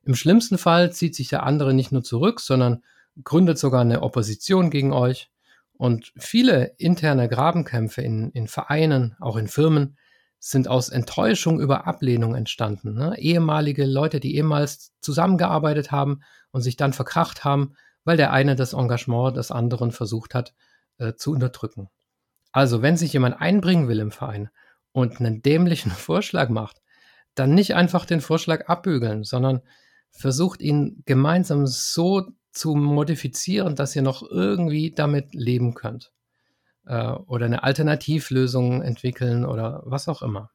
Im 0.04 0.14
schlimmsten 0.14 0.58
Fall 0.58 0.92
zieht 0.92 1.16
sich 1.16 1.28
der 1.28 1.42
andere 1.42 1.74
nicht 1.74 1.90
nur 1.90 2.04
zurück, 2.04 2.40
sondern 2.40 2.84
gründet 3.24 3.58
sogar 3.58 3.80
eine 3.80 4.02
Opposition 4.02 4.70
gegen 4.70 4.92
euch. 4.92 5.30
Und 5.72 6.12
viele 6.16 6.74
interne 6.78 7.28
Grabenkämpfe 7.28 8.00
in, 8.00 8.30
in 8.30 8.46
Vereinen, 8.46 9.16
auch 9.18 9.36
in 9.36 9.48
Firmen, 9.48 9.98
sind 10.38 10.68
aus 10.68 10.88
Enttäuschung 10.88 11.60
über 11.60 11.88
Ablehnung 11.88 12.36
entstanden. 12.36 12.94
Ne? 12.94 13.18
Ehemalige 13.18 13.84
Leute, 13.84 14.20
die 14.20 14.36
ehemals 14.36 14.92
zusammengearbeitet 15.00 15.90
haben 15.90 16.20
und 16.52 16.62
sich 16.62 16.76
dann 16.76 16.92
verkracht 16.92 17.44
haben, 17.44 17.74
weil 18.04 18.16
der 18.16 18.32
eine 18.32 18.54
das 18.54 18.72
Engagement 18.72 19.36
des 19.36 19.50
anderen 19.50 19.90
versucht 19.90 20.34
hat 20.34 20.54
äh, 20.98 21.14
zu 21.14 21.32
unterdrücken. 21.32 21.88
Also, 22.56 22.80
wenn 22.80 22.96
sich 22.96 23.12
jemand 23.12 23.38
einbringen 23.38 23.86
will 23.86 23.98
im 24.00 24.10
Verein 24.10 24.48
und 24.92 25.20
einen 25.20 25.42
dämlichen 25.42 25.90
Vorschlag 26.06 26.48
macht, 26.48 26.80
dann 27.34 27.54
nicht 27.54 27.74
einfach 27.74 28.06
den 28.06 28.22
Vorschlag 28.22 28.66
abbügeln, 28.66 29.24
sondern 29.24 29.60
versucht 30.10 30.62
ihn 30.62 31.02
gemeinsam 31.04 31.66
so 31.66 32.26
zu 32.52 32.74
modifizieren, 32.74 33.76
dass 33.76 33.94
ihr 33.94 34.00
noch 34.00 34.22
irgendwie 34.22 34.90
damit 34.90 35.34
leben 35.34 35.74
könnt. 35.74 36.12
Äh, 36.86 37.10
oder 37.10 37.44
eine 37.44 37.62
Alternativlösung 37.62 38.80
entwickeln 38.80 39.44
oder 39.44 39.82
was 39.84 40.08
auch 40.08 40.22
immer. 40.22 40.50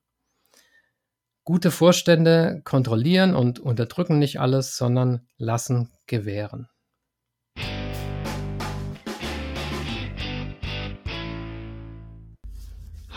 Gute 1.44 1.70
Vorstände 1.70 2.64
kontrollieren 2.66 3.36
und 3.36 3.60
unterdrücken 3.60 4.18
nicht 4.18 4.40
alles, 4.40 4.76
sondern 4.76 5.28
lassen 5.38 5.92
gewähren. 6.08 6.68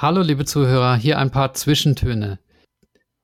Hallo 0.05 0.21
liebe 0.21 0.45
Zuhörer, 0.45 0.97
hier 0.97 1.19
ein 1.19 1.31
paar 1.31 1.55
Zwischentöne. 1.55 2.39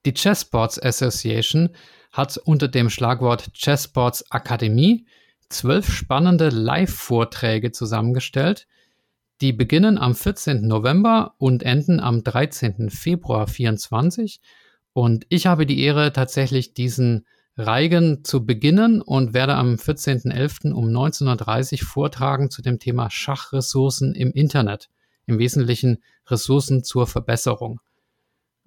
Die 0.07 0.15
Chessboards 0.15 0.83
Association 0.83 1.69
hat 2.11 2.39
unter 2.39 2.69
dem 2.69 2.89
Schlagwort 2.89 3.53
Chessboards 3.53 4.31
Akademie 4.31 5.05
zwölf 5.51 5.93
spannende 5.93 6.49
Live-Vorträge 6.49 7.71
zusammengestellt. 7.71 8.67
Die 9.43 9.53
beginnen 9.53 9.99
am 9.99 10.15
14. 10.15 10.67
November 10.67 11.35
und 11.37 11.65
enden 11.65 12.01
am 12.01 12.25
13. 12.25 12.89
Februar 12.89 13.47
2024. 13.47 14.41
Und 14.95 15.27
ich 15.29 15.47
habe 15.47 15.67
die 15.67 15.83
Ehre, 15.83 16.15
tatsächlich 16.15 16.73
diesen 16.73 17.27
Reigen 17.59 18.25
zu 18.25 18.47
beginnen 18.47 19.03
und 19.03 19.35
werde 19.35 19.57
am 19.57 19.75
14.11. 19.75 20.73
um 20.73 20.87
19.30 20.87 21.83
Uhr 21.83 21.87
vortragen 21.87 22.51
zu 22.51 22.63
dem 22.63 22.79
Thema 22.79 23.11
Schachressourcen 23.11 24.15
im 24.15 24.33
Internet 24.33 24.89
im 25.31 25.39
Wesentlichen 25.39 26.03
Ressourcen 26.31 26.85
zur 26.85 27.07
Verbesserung. 27.07 27.81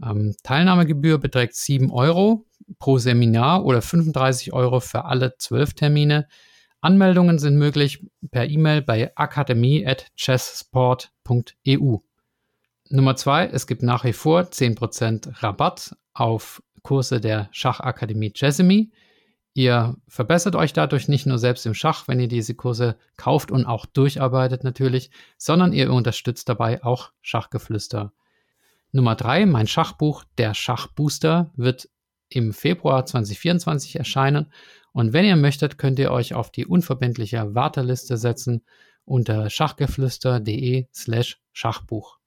Ähm, 0.04 0.36
Teilnahmegebühr 0.44 1.18
beträgt 1.18 1.56
7 1.56 1.92
Euro 1.92 2.46
pro 2.80 2.98
Seminar 2.98 3.66
oder 3.66 3.82
35 3.82 4.54
Euro 4.54 4.80
für 4.80 5.04
alle 5.06 5.36
12 5.38 5.74
Termine. 5.74 6.28
Anmeldungen 6.82 7.40
sind 7.40 7.58
möglich 7.58 8.06
per 8.32 8.50
E-Mail 8.50 8.82
bei 8.82 9.12
akademie.chessport.eu. 9.16 11.98
Nummer 12.90 13.16
2, 13.16 13.48
es 13.48 13.66
gibt 13.68 13.84
nach 13.84 14.04
wie 14.04 14.12
vor 14.14 14.42
10% 14.42 15.42
Rabatt 15.42 15.96
auf 16.14 16.62
Kurse 16.82 17.22
der 17.22 17.48
Schachakademie 17.52 18.34
Jessamy. 18.36 18.92
Ihr 19.54 19.96
verbessert 20.08 20.56
euch 20.56 20.74
dadurch 20.74 21.08
nicht 21.08 21.28
nur 21.28 21.38
selbst 21.38 21.66
im 21.66 21.76
Schach, 21.76 22.08
wenn 22.08 22.20
ihr 22.20 22.28
diese 22.28 22.56
Kurse 22.56 22.98
kauft 23.18 23.52
und 23.52 23.66
auch 23.66 23.86
durcharbeitet 23.86 24.64
natürlich, 24.64 25.12
sondern 25.38 25.74
ihr 25.74 25.94
unterstützt 25.94 26.50
dabei 26.50 26.84
auch 26.84 27.12
Schachgeflüster. 27.22 28.14
Nummer 28.92 29.16
drei, 29.16 29.46
mein 29.46 29.68
Schachbuch, 29.68 30.24
der 30.38 30.54
Schachbooster, 30.54 31.52
wird 31.56 31.90
im 32.30 32.54
Februar 32.54 33.06
2024 33.06 33.96
erscheinen. 33.98 34.52
Und 34.92 35.14
wenn 35.14 35.26
ihr 35.26 35.36
möchtet, 35.36 35.78
könnt 35.78 36.00
ihr 36.00 36.12
euch 36.12 36.34
auf 36.34 36.52
die 36.52 36.66
unverbindliche 36.66 37.54
Warteliste 37.54 38.18
setzen 38.18 38.64
unter 39.06 39.50
schachgeflüster.de 39.50 40.88
slash 40.94 41.42
Schachbuch. 41.52 42.18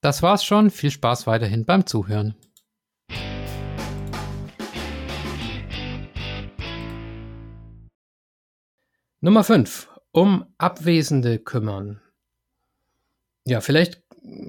Das 0.00 0.22
war's 0.22 0.44
schon. 0.44 0.70
Viel 0.70 0.90
Spaß 0.90 1.26
weiterhin 1.26 1.64
beim 1.64 1.86
Zuhören. 1.86 2.34
Nummer 9.22 9.44
5. 9.44 9.90
Um 10.12 10.46
Abwesende 10.56 11.38
kümmern. 11.38 12.00
Ja, 13.46 13.60
vielleicht 13.60 14.02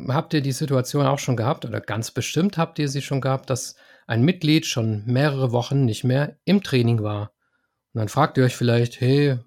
habt 0.07 0.33
ihr 0.33 0.39
die 0.39 0.53
Situation 0.53 1.05
auch 1.05 1.19
schon 1.19 1.35
gehabt 1.35 1.65
oder 1.65 1.81
ganz 1.81 2.11
bestimmt 2.11 2.57
habt 2.57 2.79
ihr 2.79 2.87
sie 2.87 3.01
schon 3.01 3.19
gehabt, 3.19 3.49
dass 3.49 3.75
ein 4.07 4.23
Mitglied 4.23 4.65
schon 4.65 5.03
mehrere 5.05 5.51
Wochen 5.51 5.83
nicht 5.83 6.05
mehr 6.05 6.37
im 6.45 6.63
Training 6.63 7.03
war. 7.03 7.33
Und 7.93 7.99
dann 7.99 8.07
fragt 8.07 8.37
ihr 8.37 8.45
euch 8.45 8.55
vielleicht, 8.55 9.01
hey, 9.01 9.39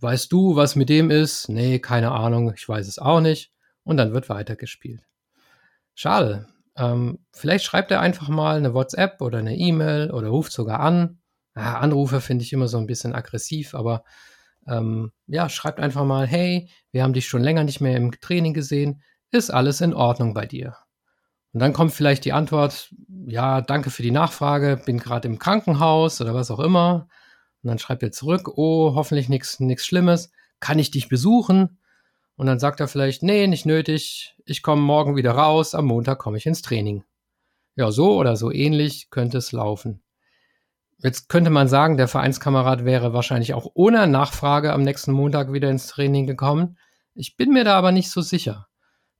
weißt 0.00 0.32
du, 0.32 0.56
was 0.56 0.76
mit 0.76 0.88
dem 0.88 1.10
ist? 1.10 1.50
Nee, 1.50 1.78
keine 1.78 2.12
Ahnung, 2.12 2.50
ich 2.56 2.66
weiß 2.66 2.88
es 2.88 2.98
auch 2.98 3.20
nicht. 3.20 3.52
Und 3.84 3.98
dann 3.98 4.14
wird 4.14 4.30
weitergespielt. 4.30 5.02
Schade. 5.94 6.48
Ähm, 6.74 7.18
vielleicht 7.34 7.66
schreibt 7.66 7.90
er 7.90 8.00
einfach 8.00 8.30
mal 8.30 8.56
eine 8.56 8.72
WhatsApp 8.72 9.20
oder 9.20 9.40
eine 9.40 9.58
E-Mail 9.58 10.10
oder 10.10 10.28
ruft 10.28 10.52
sogar 10.52 10.80
an. 10.80 11.20
Ja, 11.54 11.80
Anrufe 11.80 12.22
finde 12.22 12.44
ich 12.44 12.54
immer 12.54 12.68
so 12.68 12.78
ein 12.78 12.86
bisschen 12.86 13.14
aggressiv, 13.14 13.74
aber 13.74 14.04
ähm, 14.68 15.12
ja, 15.26 15.48
schreibt 15.48 15.80
einfach 15.80 16.04
mal, 16.04 16.26
hey, 16.26 16.68
wir 16.92 17.02
haben 17.02 17.12
dich 17.12 17.26
schon 17.26 17.42
länger 17.42 17.64
nicht 17.64 17.80
mehr 17.80 17.96
im 17.96 18.12
Training 18.20 18.54
gesehen, 18.54 19.02
ist 19.30 19.50
alles 19.50 19.80
in 19.80 19.94
Ordnung 19.94 20.34
bei 20.34 20.46
dir? 20.46 20.76
Und 21.52 21.60
dann 21.60 21.72
kommt 21.72 21.92
vielleicht 21.92 22.24
die 22.24 22.32
Antwort, 22.32 22.94
ja, 23.26 23.60
danke 23.60 23.90
für 23.90 24.02
die 24.02 24.10
Nachfrage, 24.10 24.80
bin 24.84 24.98
gerade 24.98 25.28
im 25.28 25.38
Krankenhaus 25.38 26.20
oder 26.20 26.34
was 26.34 26.50
auch 26.50 26.60
immer. 26.60 27.08
Und 27.62 27.68
dann 27.68 27.78
schreibt 27.78 28.02
er 28.02 28.12
zurück, 28.12 28.48
oh, 28.56 28.94
hoffentlich 28.94 29.28
nichts 29.28 29.86
Schlimmes, 29.86 30.30
kann 30.60 30.78
ich 30.78 30.90
dich 30.90 31.08
besuchen? 31.08 31.78
Und 32.36 32.46
dann 32.46 32.60
sagt 32.60 32.80
er 32.80 32.88
vielleicht, 32.88 33.22
nee, 33.22 33.46
nicht 33.46 33.66
nötig, 33.66 34.36
ich 34.44 34.62
komme 34.62 34.82
morgen 34.82 35.16
wieder 35.16 35.32
raus, 35.32 35.74
am 35.74 35.86
Montag 35.86 36.18
komme 36.18 36.36
ich 36.36 36.46
ins 36.46 36.62
Training. 36.62 37.02
Ja, 37.74 37.90
so 37.90 38.16
oder 38.16 38.36
so 38.36 38.52
ähnlich 38.52 39.10
könnte 39.10 39.38
es 39.38 39.52
laufen. 39.52 40.02
Jetzt 41.00 41.28
könnte 41.28 41.50
man 41.50 41.68
sagen, 41.68 41.96
der 41.96 42.08
Vereinskamerad 42.08 42.84
wäre 42.84 43.12
wahrscheinlich 43.12 43.54
auch 43.54 43.70
ohne 43.74 44.06
Nachfrage 44.08 44.72
am 44.72 44.82
nächsten 44.82 45.12
Montag 45.12 45.52
wieder 45.52 45.70
ins 45.70 45.86
Training 45.86 46.26
gekommen. 46.26 46.76
Ich 47.14 47.36
bin 47.36 47.52
mir 47.52 47.64
da 47.64 47.76
aber 47.76 47.92
nicht 47.92 48.10
so 48.10 48.20
sicher. 48.20 48.66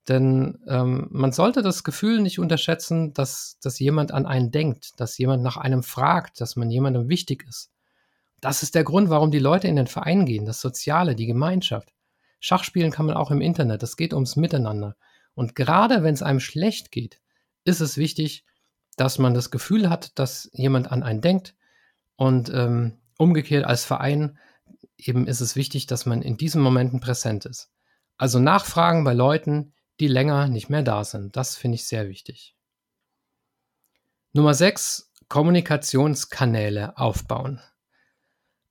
Denn 0.09 0.59
ähm, 0.67 1.09
man 1.11 1.33
sollte 1.33 1.63
das 1.63 1.85
Gefühl 1.85 2.21
nicht 2.21 2.39
unterschätzen, 2.39 3.13
dass, 3.13 3.59
dass 3.63 3.79
jemand 3.79 4.13
an 4.13 4.27
einen 4.27 4.51
denkt, 4.51 4.99
dass 4.99 5.19
jemand 5.19 5.43
nach 5.43 5.57
einem 5.59 5.83
fragt, 5.83 6.41
dass 6.41 6.57
man 6.57 6.71
jemandem 6.71 7.09
wichtig 7.09 7.45
ist. 7.47 7.71
Das 8.41 8.63
ist 8.63 8.75
der 8.75 8.85
Grund, 8.85 9.11
warum 9.11 9.31
die 9.31 9.39
Leute 9.39 9.69
in 9.69 9.77
den 9.77 9.87
Verein 9.87 10.25
gehen, 10.25 10.47
das 10.47 10.61
Soziale, 10.61 11.15
die 11.15 11.27
Gemeinschaft. 11.27 11.93
Schachspielen 12.41 12.91
kann 12.91 13.07
man 13.07 13.17
auch 13.17 13.31
im 13.31 13.41
Internet. 13.41 13.83
Es 13.83 13.97
geht 13.97 14.15
ums 14.15 14.37
Miteinander. 14.37 14.97
Und 15.35 15.55
gerade 15.55 16.03
wenn 16.03 16.15
es 16.15 16.23
einem 16.23 16.41
schlecht 16.41 16.91
geht, 16.91 17.21
ist 17.65 17.81
es 17.81 17.97
wichtig, 17.97 18.45
dass 18.97 19.19
man 19.19 19.35
das 19.35 19.51
Gefühl 19.51 19.91
hat, 19.91 20.19
dass 20.19 20.49
jemand 20.53 20.91
an 20.91 21.03
einen 21.03 21.21
denkt. 21.21 21.55
Und 22.19 22.51
ähm, 22.53 22.99
umgekehrt 23.17 23.65
als 23.65 23.85
Verein 23.85 24.39
eben 24.97 25.29
ist 25.29 25.41
es 25.41 25.55
wichtig, 25.55 25.87
dass 25.87 26.05
man 26.05 26.21
in 26.21 26.37
diesen 26.37 26.61
Momenten 26.61 26.99
präsent 26.99 27.47
ist. 27.47 27.71
Also 28.17 28.41
nachfragen 28.41 29.05
bei 29.05 29.15
Leuten, 29.15 29.73
die 30.01 30.09
länger 30.09 30.49
nicht 30.49 30.69
mehr 30.69 30.83
da 30.83 31.05
sind. 31.05 31.37
Das 31.37 31.57
finde 31.57 31.77
ich 31.77 31.87
sehr 31.87 32.09
wichtig. 32.09 32.57
Nummer 34.33 34.53
6. 34.53 35.13
Kommunikationskanäle 35.29 36.99
aufbauen. 36.99 37.61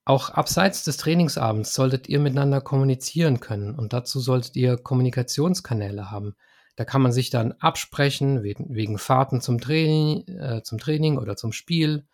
Auch 0.04 0.30
abseits 0.30 0.84
des 0.84 0.98
Trainingsabends 0.98 1.74
solltet 1.74 2.10
ihr 2.10 2.20
miteinander 2.20 2.60
kommunizieren 2.60 3.40
können 3.40 3.76
und 3.76 3.94
dazu 3.94 4.20
solltet 4.20 4.58
ihr 4.58 4.78
Kommunikationskanäle 4.78 6.12
haben. 6.12 6.36
Da 6.76 6.84
kann 6.84 7.02
man 7.02 7.14
sich 7.14 7.30
dann 7.30 7.54
absprechen 7.54 8.44
wegen, 8.44 8.98
Fahrten 8.98 9.40
zum 9.40 9.60
Training, 9.60 10.28
äh, 10.28 10.62
zum 10.64 10.80
Training 10.80 11.18
oder 11.18 11.38
zum 11.38 11.54
Spiel. 11.54 12.06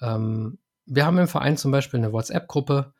Ähm, 0.00 0.58
wir 0.86 1.06
haben 1.06 1.18
im 1.18 1.28
Verein 1.28 1.56
zum 1.56 1.70
Beispiel 1.70 1.98
eine 1.98 2.12
WhatsApp-Gruppe. 2.12 2.92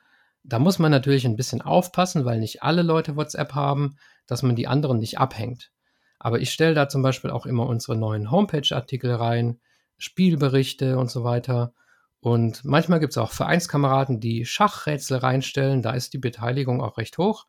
Da 0.42 0.58
muss 0.58 0.78
man 0.78 0.90
natürlich 0.90 1.26
ein 1.26 1.36
bisschen 1.36 1.60
aufpassen, 1.60 2.24
weil 2.24 2.38
nicht 2.38 2.62
alle 2.62 2.82
Leute 2.82 3.16
WhatsApp 3.16 3.54
haben, 3.54 3.96
dass 4.26 4.42
man 4.42 4.56
die 4.56 4.68
anderen 4.68 4.98
nicht 4.98 5.18
abhängt. 5.18 5.72
Aber 6.18 6.40
ich 6.40 6.52
stelle 6.52 6.74
da 6.74 6.88
zum 6.88 7.02
Beispiel 7.02 7.30
auch 7.30 7.46
immer 7.46 7.66
unsere 7.66 7.96
neuen 7.96 8.30
Homepage-Artikel 8.30 9.12
rein, 9.14 9.58
Spielberichte 9.98 10.98
und 10.98 11.10
so 11.10 11.24
weiter. 11.24 11.72
Und 12.20 12.64
manchmal 12.64 13.00
gibt 13.00 13.12
es 13.12 13.18
auch 13.18 13.32
Vereinskameraden, 13.32 14.20
die 14.20 14.44
Schachrätsel 14.44 15.18
reinstellen. 15.18 15.82
Da 15.82 15.92
ist 15.92 16.12
die 16.12 16.18
Beteiligung 16.18 16.82
auch 16.82 16.98
recht 16.98 17.18
hoch. 17.18 17.46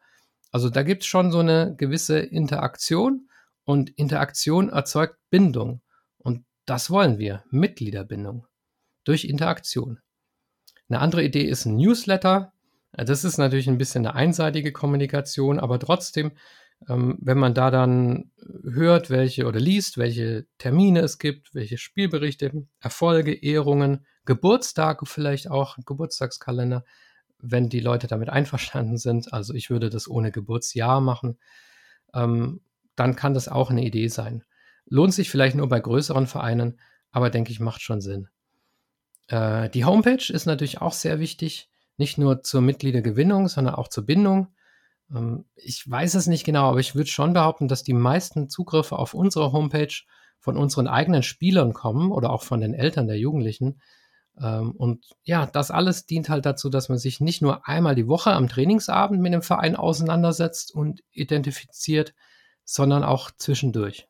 Also 0.52 0.70
da 0.70 0.84
gibt 0.84 1.04
es 1.04 1.08
schon 1.08 1.32
so 1.32 1.40
eine 1.40 1.76
gewisse 1.76 2.20
Interaktion 2.20 3.30
und 3.64 3.90
Interaktion 3.92 4.70
erzeugt 4.70 5.18
Bindung. 5.30 5.82
Und 6.18 6.46
das 6.66 6.90
wollen 6.90 7.20
wir, 7.20 7.44
Mitgliederbindung 7.50 8.48
durch 9.04 9.26
Interaktion. 9.26 10.00
Eine 10.90 11.00
andere 11.00 11.24
Idee 11.24 11.44
ist 11.44 11.66
ein 11.66 11.78
Newsletter. 11.78 12.54
Das 12.92 13.24
ist 13.24 13.38
natürlich 13.38 13.70
ein 13.70 13.78
bisschen 13.78 14.06
eine 14.06 14.16
einseitige 14.16 14.74
Kommunikation, 14.74 15.60
aber 15.60 15.80
trotzdem, 15.80 16.34
ähm, 16.90 17.18
wenn 17.22 17.38
man 17.38 17.54
da 17.54 17.72
dann 17.72 18.32
hört, 18.64 19.10
welche 19.10 19.46
oder 19.46 19.60
liest, 19.60 19.98
welche 19.98 20.46
Termine 20.58 21.00
es 21.00 21.18
gibt, 21.18 21.56
welche 21.56 21.78
Spielberichte, 21.78 22.68
Erfolge, 22.80 23.34
Ehrungen, 23.34 24.06
Geburtstage 24.26 25.06
vielleicht 25.06 25.50
auch, 25.50 25.78
Geburtstagskalender, 25.86 26.84
wenn 27.40 27.70
die 27.70 27.80
Leute 27.80 28.08
damit 28.08 28.30
einverstanden 28.30 28.98
sind. 28.98 29.32
Also 29.34 29.54
ich 29.54 29.70
würde 29.70 29.90
das 29.90 30.10
ohne 30.10 30.32
Geburtsjahr 30.32 31.00
machen. 31.00 31.40
Ähm, 32.14 32.62
dann 32.96 33.16
kann 33.16 33.34
das 33.34 33.48
auch 33.48 33.72
eine 33.72 33.84
Idee 33.84 34.10
sein. 34.10 34.44
Lohnt 34.86 35.14
sich 35.14 35.30
vielleicht 35.30 35.56
nur 35.56 35.70
bei 35.70 35.80
größeren 35.80 36.28
Vereinen, 36.28 36.80
aber 37.12 37.30
denke 37.30 37.52
ich, 37.52 37.60
macht 37.60 37.82
schon 37.82 38.02
Sinn. 38.02 38.28
Äh, 39.32 39.70
die 39.70 39.86
Homepage 39.86 40.32
ist 40.32 40.46
natürlich 40.46 40.82
auch 40.82 40.94
sehr 40.94 41.20
wichtig, 41.20 41.70
nicht 41.98 42.17
nur 42.17 42.44
zur 42.44 42.62
Mitgliedergewinnung, 42.62 43.48
sondern 43.48 43.76
auch 43.76 43.88
zur 43.88 44.06
Bindung. 44.06 44.54
Ähm, 45.13 45.46
ich 45.56 45.89
weiß 45.89 46.15
es 46.15 46.28
nicht 46.28 46.44
genau, 46.44 46.70
aber 46.70 46.80
ich 46.80 46.96
würde 46.96 47.10
schon 47.10 47.34
behaupten, 47.34 47.67
dass 47.67 47.84
die 47.84 47.94
meisten 47.94 48.50
Zugriffe 48.50 49.00
auf 49.00 49.13
unsere 49.13 49.54
Homepage 49.54 49.94
von 50.39 50.58
unseren 50.58 50.88
eigenen 50.88 51.24
Spielern 51.24 51.74
kommen 51.74 52.12
oder 52.12 52.32
auch 52.32 52.44
von 52.44 52.62
den 52.62 52.74
Eltern 52.74 53.08
der 53.08 53.17
Jugendlichen. 53.17 53.82
Ähm, 54.39 54.72
und 54.72 55.06
ja, 55.24 55.46
das 55.46 55.72
alles 55.72 56.06
dient 56.06 56.30
halt 56.30 56.46
dazu, 56.46 56.70
dass 56.70 56.89
man 56.89 56.98
sich 56.98 57.22
nicht 57.22 57.41
nur 57.41 57.67
einmal 57.67 57.96
die 57.96 58.08
Woche 58.08 58.34
am 58.34 58.50
Trainingsabend 58.50 59.22
mit 59.22 59.34
dem 59.34 59.44
Verein 59.44 59.78
auseinandersetzt 59.78 60.74
und 60.76 61.02
identifiziert, 61.12 62.13
sondern 62.65 63.04
auch 63.04 63.32
zwischendurch. 63.32 64.08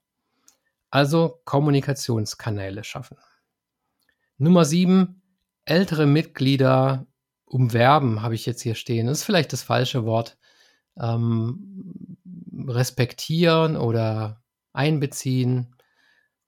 Also 0.89 1.39
Kommunikationskanäle 1.45 2.83
schaffen. 2.83 3.17
Nummer 4.41 4.65
sieben, 4.65 5.21
ältere 5.65 6.07
Mitglieder 6.07 7.05
umwerben, 7.45 8.21
habe 8.21 8.35
ich 8.35 8.45
jetzt 8.45 8.61
hier 8.61 8.75
stehen. 8.75 9.07
Das 9.07 9.19
ist 9.19 9.23
vielleicht 9.23 9.53
das 9.53 9.61
falsche 9.61 10.05
Wort. 10.05 10.37
Ähm, 10.99 12.17
respektieren 12.67 13.77
oder 13.77 14.41
einbeziehen. 14.73 15.75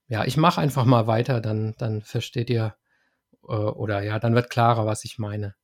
Ja, 0.08 0.25
ich 0.25 0.38
mache 0.38 0.60
einfach 0.60 0.86
mal 0.86 1.08
weiter, 1.08 1.39
dann, 1.39 1.75
dann 1.77 2.01
versteht 2.01 2.49
ihr, 2.49 2.75
äh, 3.47 3.53
oder 3.53 4.03
ja, 4.03 4.19
dann 4.19 4.36
wird 4.36 4.49
klarer, 4.49 4.86
was 4.86 5.06
ich 5.06 5.19
meine. 5.19 5.56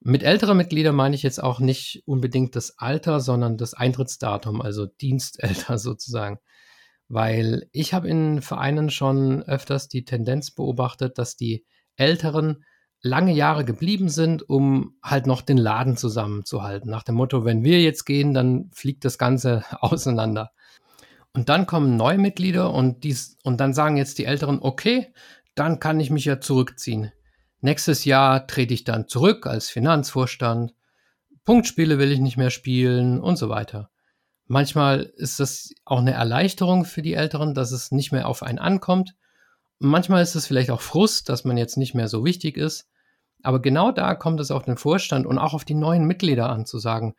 Mit 0.00 0.22
älteren 0.22 0.56
Mitgliedern 0.56 0.94
meine 0.94 1.14
ich 1.14 1.22
jetzt 1.22 1.42
auch 1.42 1.60
nicht 1.60 2.02
unbedingt 2.06 2.56
das 2.56 2.78
Alter, 2.78 3.20
sondern 3.20 3.56
das 3.58 3.74
Eintrittsdatum, 3.74 4.60
also 4.60 4.86
Dienstelter 4.86 5.78
sozusagen. 5.78 6.38
Weil 7.08 7.68
ich 7.72 7.94
habe 7.94 8.08
in 8.08 8.42
Vereinen 8.42 8.90
schon 8.90 9.42
öfters 9.42 9.88
die 9.88 10.04
Tendenz 10.04 10.50
beobachtet, 10.50 11.18
dass 11.18 11.36
die 11.36 11.64
Älteren 11.96 12.64
lange 13.00 13.32
Jahre 13.32 13.64
geblieben 13.64 14.08
sind, 14.08 14.48
um 14.48 14.96
halt 15.02 15.26
noch 15.26 15.42
den 15.42 15.58
Laden 15.58 15.96
zusammenzuhalten. 15.96 16.90
Nach 16.90 17.04
dem 17.04 17.14
Motto, 17.14 17.44
wenn 17.44 17.62
wir 17.62 17.80
jetzt 17.80 18.04
gehen, 18.04 18.34
dann 18.34 18.70
fliegt 18.72 19.04
das 19.04 19.18
Ganze 19.18 19.64
auseinander. 19.80 20.50
Und 21.32 21.48
dann 21.48 21.66
kommen 21.66 21.96
neue 21.96 22.18
Mitglieder 22.18 22.72
und, 22.72 23.04
dies, 23.04 23.36
und 23.44 23.60
dann 23.60 23.74
sagen 23.74 23.96
jetzt 23.96 24.18
die 24.18 24.24
Älteren, 24.24 24.58
okay, 24.60 25.12
dann 25.54 25.80
kann 25.80 26.00
ich 26.00 26.10
mich 26.10 26.24
ja 26.24 26.40
zurückziehen. 26.40 27.12
Nächstes 27.60 28.04
Jahr 28.04 28.46
trete 28.46 28.74
ich 28.74 28.84
dann 28.84 29.08
zurück 29.08 29.46
als 29.46 29.68
Finanzvorstand. 29.68 30.74
Punktspiele 31.44 31.98
will 31.98 32.12
ich 32.12 32.20
nicht 32.20 32.36
mehr 32.36 32.50
spielen 32.50 33.20
und 33.20 33.36
so 33.36 33.48
weiter. 33.48 33.90
Manchmal 34.46 35.12
ist 35.16 35.40
das 35.40 35.70
auch 35.84 35.98
eine 35.98 36.12
Erleichterung 36.12 36.84
für 36.84 37.02
die 37.02 37.14
Älteren, 37.14 37.54
dass 37.54 37.72
es 37.72 37.90
nicht 37.90 38.12
mehr 38.12 38.28
auf 38.28 38.42
einen 38.42 38.58
ankommt. 38.58 39.14
Manchmal 39.78 40.22
ist 40.22 40.36
es 40.36 40.46
vielleicht 40.46 40.70
auch 40.70 40.80
Frust, 40.80 41.28
dass 41.28 41.44
man 41.44 41.56
jetzt 41.56 41.76
nicht 41.76 41.94
mehr 41.94 42.08
so 42.08 42.24
wichtig 42.24 42.56
ist. 42.56 42.88
Aber 43.42 43.60
genau 43.60 43.92
da 43.92 44.14
kommt 44.14 44.40
es 44.40 44.50
auf 44.50 44.64
den 44.64 44.76
Vorstand 44.76 45.26
und 45.26 45.38
auch 45.38 45.52
auf 45.52 45.64
die 45.64 45.74
neuen 45.74 46.06
Mitglieder 46.06 46.48
an, 46.48 46.64
zu 46.64 46.78
sagen, 46.78 47.14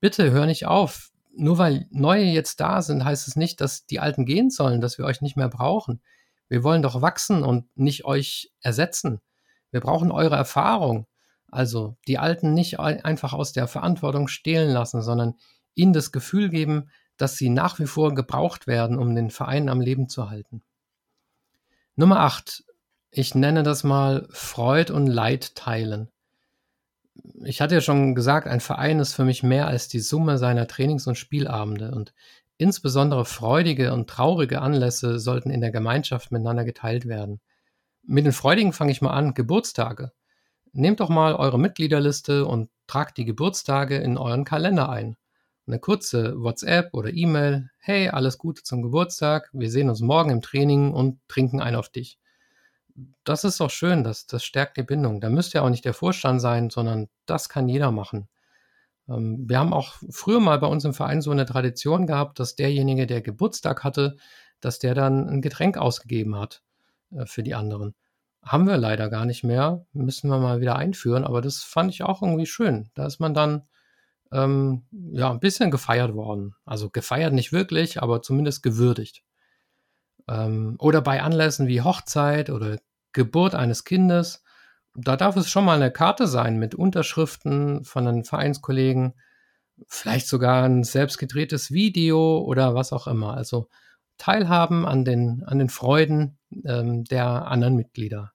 bitte 0.00 0.30
hör 0.30 0.46
nicht 0.46 0.66
auf. 0.66 1.10
Nur 1.36 1.58
weil 1.58 1.86
neue 1.90 2.24
jetzt 2.24 2.60
da 2.60 2.82
sind, 2.82 3.04
heißt 3.04 3.28
es 3.28 3.36
nicht, 3.36 3.60
dass 3.60 3.86
die 3.86 4.00
alten 4.00 4.24
gehen 4.24 4.50
sollen, 4.50 4.80
dass 4.80 4.98
wir 4.98 5.04
euch 5.04 5.20
nicht 5.20 5.36
mehr 5.36 5.48
brauchen. 5.48 6.00
Wir 6.48 6.64
wollen 6.64 6.82
doch 6.82 7.02
wachsen 7.02 7.42
und 7.42 7.66
nicht 7.76 8.04
euch 8.04 8.52
ersetzen. 8.60 9.20
Wir 9.70 9.80
brauchen 9.80 10.10
eure 10.10 10.36
Erfahrung. 10.36 11.06
Also 11.50 11.96
die 12.06 12.18
Alten 12.18 12.54
nicht 12.54 12.80
einfach 12.80 13.32
aus 13.32 13.52
der 13.52 13.66
Verantwortung 13.66 14.28
stehlen 14.28 14.70
lassen, 14.70 15.02
sondern 15.02 15.34
ihnen 15.74 15.92
das 15.92 16.12
Gefühl 16.12 16.48
geben, 16.48 16.90
dass 17.16 17.36
sie 17.36 17.50
nach 17.50 17.78
wie 17.78 17.86
vor 17.86 18.14
gebraucht 18.14 18.66
werden, 18.66 18.98
um 18.98 19.14
den 19.14 19.30
Verein 19.30 19.68
am 19.68 19.80
Leben 19.80 20.08
zu 20.08 20.30
halten. 20.30 20.62
Nummer 21.96 22.20
8. 22.20 22.64
Ich 23.10 23.34
nenne 23.34 23.62
das 23.62 23.84
mal 23.84 24.26
Freud 24.30 24.92
und 24.92 25.06
Leid 25.06 25.54
teilen. 25.54 26.08
ich 27.44 27.60
hatte 27.60 27.74
ja 27.74 27.80
schon 27.80 28.14
gesagt, 28.14 28.46
ein 28.46 28.60
Verein 28.60 29.00
ist 29.00 29.14
für 29.14 29.24
mich 29.24 29.42
mehr 29.42 29.66
als 29.66 29.88
die 29.88 30.00
Summe 30.00 30.38
seiner 30.38 30.66
Trainings- 30.66 31.06
und 31.06 31.18
Spielabende 31.18 31.90
und 31.90 32.14
insbesondere 32.56 33.24
freudige 33.24 33.92
und 33.92 34.08
traurige 34.08 34.62
Anlässe 34.62 35.18
sollten 35.18 35.50
in 35.50 35.60
der 35.60 35.72
Gemeinschaft 35.72 36.30
miteinander 36.30 36.64
geteilt 36.64 37.06
werden. 37.06 37.40
Mit 38.02 38.24
den 38.24 38.32
freudigen 38.32 38.72
fange 38.72 38.92
ich 38.92 39.02
mal 39.02 39.12
an, 39.12 39.34
Geburtstage. 39.34 40.12
Nehmt 40.72 41.00
doch 41.00 41.08
mal 41.08 41.34
eure 41.34 41.58
Mitgliederliste 41.58 42.46
und 42.46 42.70
tragt 42.86 43.18
die 43.18 43.24
Geburtstage 43.24 43.98
in 43.98 44.16
euren 44.16 44.44
Kalender 44.44 44.88
ein. 44.88 45.16
Eine 45.70 45.78
kurze 45.78 46.34
WhatsApp 46.42 46.92
oder 46.94 47.14
E-Mail. 47.14 47.70
Hey, 47.78 48.08
alles 48.08 48.38
Gute 48.38 48.64
zum 48.64 48.82
Geburtstag. 48.82 49.50
Wir 49.52 49.70
sehen 49.70 49.88
uns 49.88 50.00
morgen 50.00 50.30
im 50.30 50.42
Training 50.42 50.92
und 50.92 51.20
trinken 51.28 51.60
ein 51.60 51.76
auf 51.76 51.88
dich. 51.88 52.18
Das 53.22 53.44
ist 53.44 53.60
doch 53.60 53.70
schön, 53.70 54.02
das, 54.02 54.26
das 54.26 54.42
stärkt 54.42 54.78
die 54.78 54.82
Bindung. 54.82 55.20
Da 55.20 55.30
müsst 55.30 55.54
ihr 55.54 55.62
auch 55.62 55.68
nicht 55.68 55.84
der 55.84 55.94
Vorstand 55.94 56.40
sein, 56.40 56.70
sondern 56.70 57.08
das 57.24 57.48
kann 57.48 57.68
jeder 57.68 57.92
machen. 57.92 58.26
Ähm, 59.08 59.48
wir 59.48 59.60
haben 59.60 59.72
auch 59.72 59.94
früher 60.10 60.40
mal 60.40 60.58
bei 60.58 60.66
uns 60.66 60.84
im 60.84 60.92
Verein 60.92 61.22
so 61.22 61.30
eine 61.30 61.46
Tradition 61.46 62.08
gehabt, 62.08 62.40
dass 62.40 62.56
derjenige, 62.56 63.06
der 63.06 63.22
Geburtstag 63.22 63.84
hatte, 63.84 64.16
dass 64.60 64.80
der 64.80 64.94
dann 64.96 65.28
ein 65.28 65.40
Getränk 65.40 65.78
ausgegeben 65.78 66.36
hat 66.36 66.64
äh, 67.12 67.26
für 67.26 67.44
die 67.44 67.54
anderen. 67.54 67.94
Haben 68.42 68.66
wir 68.66 68.76
leider 68.76 69.08
gar 69.08 69.24
nicht 69.24 69.44
mehr. 69.44 69.86
Müssen 69.92 70.30
wir 70.30 70.38
mal 70.40 70.60
wieder 70.60 70.74
einführen. 70.74 71.22
Aber 71.22 71.40
das 71.40 71.62
fand 71.62 71.92
ich 71.92 72.02
auch 72.02 72.22
irgendwie 72.22 72.46
schön. 72.46 72.90
Da 72.94 73.06
ist 73.06 73.20
man 73.20 73.34
dann 73.34 73.62
ähm, 74.32 74.84
ja 75.12 75.30
ein 75.30 75.40
bisschen 75.40 75.70
gefeiert 75.70 76.14
worden. 76.14 76.54
Also 76.64 76.90
gefeiert 76.90 77.32
nicht 77.32 77.52
wirklich, 77.52 78.02
aber 78.02 78.22
zumindest 78.22 78.62
gewürdigt. 78.62 79.22
Ähm, 80.28 80.76
oder 80.78 81.00
bei 81.00 81.22
Anlässen 81.22 81.66
wie 81.66 81.82
Hochzeit 81.82 82.50
oder 82.50 82.78
Geburt 83.12 83.54
eines 83.54 83.84
Kindes. 83.84 84.42
Da 84.94 85.16
darf 85.16 85.36
es 85.36 85.50
schon 85.50 85.64
mal 85.64 85.76
eine 85.76 85.90
Karte 85.90 86.26
sein 86.26 86.58
mit 86.58 86.74
Unterschriften 86.74 87.84
von 87.84 88.04
den 88.04 88.24
Vereinskollegen, 88.24 89.14
vielleicht 89.86 90.28
sogar 90.28 90.64
ein 90.64 90.84
selbst 90.84 91.18
gedrehtes 91.18 91.70
Video 91.70 92.38
oder 92.38 92.74
was 92.74 92.92
auch 92.92 93.06
immer. 93.06 93.34
Also 93.34 93.68
teilhaben 94.18 94.86
an 94.86 95.04
den, 95.04 95.42
an 95.46 95.58
den 95.58 95.68
Freuden 95.68 96.38
ähm, 96.64 97.04
der 97.04 97.48
anderen 97.48 97.76
Mitglieder. 97.76 98.32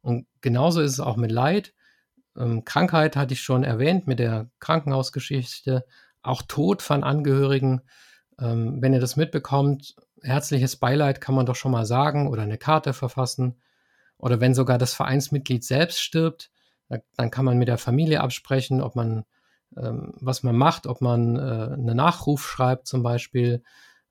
Und 0.00 0.26
genauso 0.40 0.80
ist 0.80 0.92
es 0.92 1.00
auch 1.00 1.16
mit 1.16 1.30
Leid. 1.30 1.74
Ähm, 2.36 2.64
Krankheit 2.64 3.16
hatte 3.16 3.34
ich 3.34 3.42
schon 3.42 3.64
erwähnt 3.64 4.06
mit 4.06 4.18
der 4.18 4.50
Krankenhausgeschichte, 4.60 5.84
auch 6.22 6.42
Tod 6.42 6.82
von 6.82 7.04
Angehörigen. 7.04 7.82
Ähm, 8.40 8.80
wenn 8.80 8.92
ihr 8.92 9.00
das 9.00 9.16
mitbekommt, 9.16 9.96
herzliches 10.22 10.76
Beileid 10.76 11.20
kann 11.20 11.34
man 11.34 11.46
doch 11.46 11.56
schon 11.56 11.72
mal 11.72 11.86
sagen 11.86 12.28
oder 12.28 12.42
eine 12.42 12.58
Karte 12.58 12.92
verfassen. 12.92 13.60
Oder 14.18 14.40
wenn 14.40 14.54
sogar 14.54 14.78
das 14.78 14.94
Vereinsmitglied 14.94 15.64
selbst 15.64 16.00
stirbt, 16.00 16.50
dann 17.16 17.30
kann 17.30 17.44
man 17.44 17.58
mit 17.58 17.68
der 17.68 17.78
Familie 17.78 18.20
absprechen, 18.20 18.80
ob 18.82 18.94
man 18.94 19.24
ähm, 19.76 20.12
was 20.20 20.42
man 20.42 20.56
macht, 20.56 20.86
ob 20.86 21.00
man 21.00 21.36
äh, 21.36 21.40
einen 21.40 21.96
Nachruf 21.96 22.46
schreibt 22.46 22.86
zum 22.86 23.02
Beispiel 23.02 23.62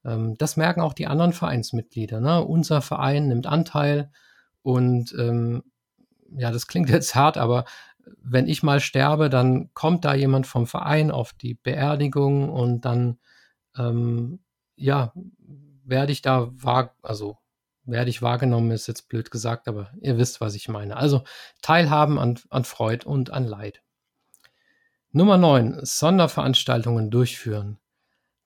ähm, 0.05 0.37
das 0.37 0.57
merken 0.57 0.81
auch 0.81 0.93
die 0.93 1.07
anderen 1.07 1.33
Vereinsmitglieder. 1.33 2.19
Ne? 2.19 2.43
Unser 2.43 2.81
Verein 2.81 3.27
nimmt 3.27 3.47
Anteil 3.47 4.11
und 4.63 5.13
ähm, 5.17 5.63
ja, 6.35 6.51
das 6.51 6.67
klingt 6.67 6.89
jetzt 6.89 7.15
hart, 7.15 7.37
aber 7.37 7.65
wenn 8.21 8.47
ich 8.47 8.63
mal 8.63 8.79
sterbe, 8.79 9.29
dann 9.29 9.73
kommt 9.73 10.05
da 10.05 10.13
jemand 10.13 10.47
vom 10.47 10.67
Verein 10.67 11.11
auf 11.11 11.33
die 11.33 11.55
Beerdigung 11.55 12.49
und 12.49 12.85
dann 12.85 13.19
ähm, 13.77 14.39
ja 14.75 15.13
werde 15.83 16.11
ich 16.11 16.21
da 16.21 16.49
wahr, 16.53 16.95
also 17.01 17.37
werde 17.83 18.09
ich 18.09 18.21
wahrgenommen, 18.21 18.71
ist 18.71 18.87
jetzt 18.87 19.09
blöd 19.09 19.31
gesagt, 19.31 19.67
aber 19.67 19.91
ihr 20.01 20.17
wisst, 20.17 20.41
was 20.41 20.55
ich 20.55 20.69
meine. 20.69 20.97
Also 20.97 21.23
teilhaben 21.61 22.19
an, 22.19 22.39
an 22.49 22.63
Freud 22.63 23.05
und 23.05 23.31
an 23.31 23.45
Leid. 23.45 23.81
Nummer 25.11 25.37
9. 25.37 25.79
Sonderveranstaltungen 25.83 27.11
durchführen. 27.11 27.79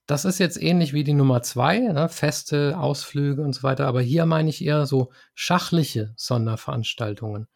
Das 0.08 0.26
ist 0.26 0.40
jetzt 0.40 0.62
ähnlich 0.62 0.94
wie 0.94 1.04
die 1.04 1.14
Nummer 1.14 1.42
zwei, 1.42 1.80
ne? 1.80 2.10
feste 2.10 2.78
Ausflüge 2.78 3.42
und 3.42 3.54
so 3.54 3.64
weiter, 3.64 3.88
aber 3.88 4.02
hier 4.02 4.26
meine 4.26 4.50
ich 4.50 4.64
eher 4.64 4.86
so 4.86 5.12
schachliche 5.34 6.14
Sonderveranstaltungen. 6.16 7.48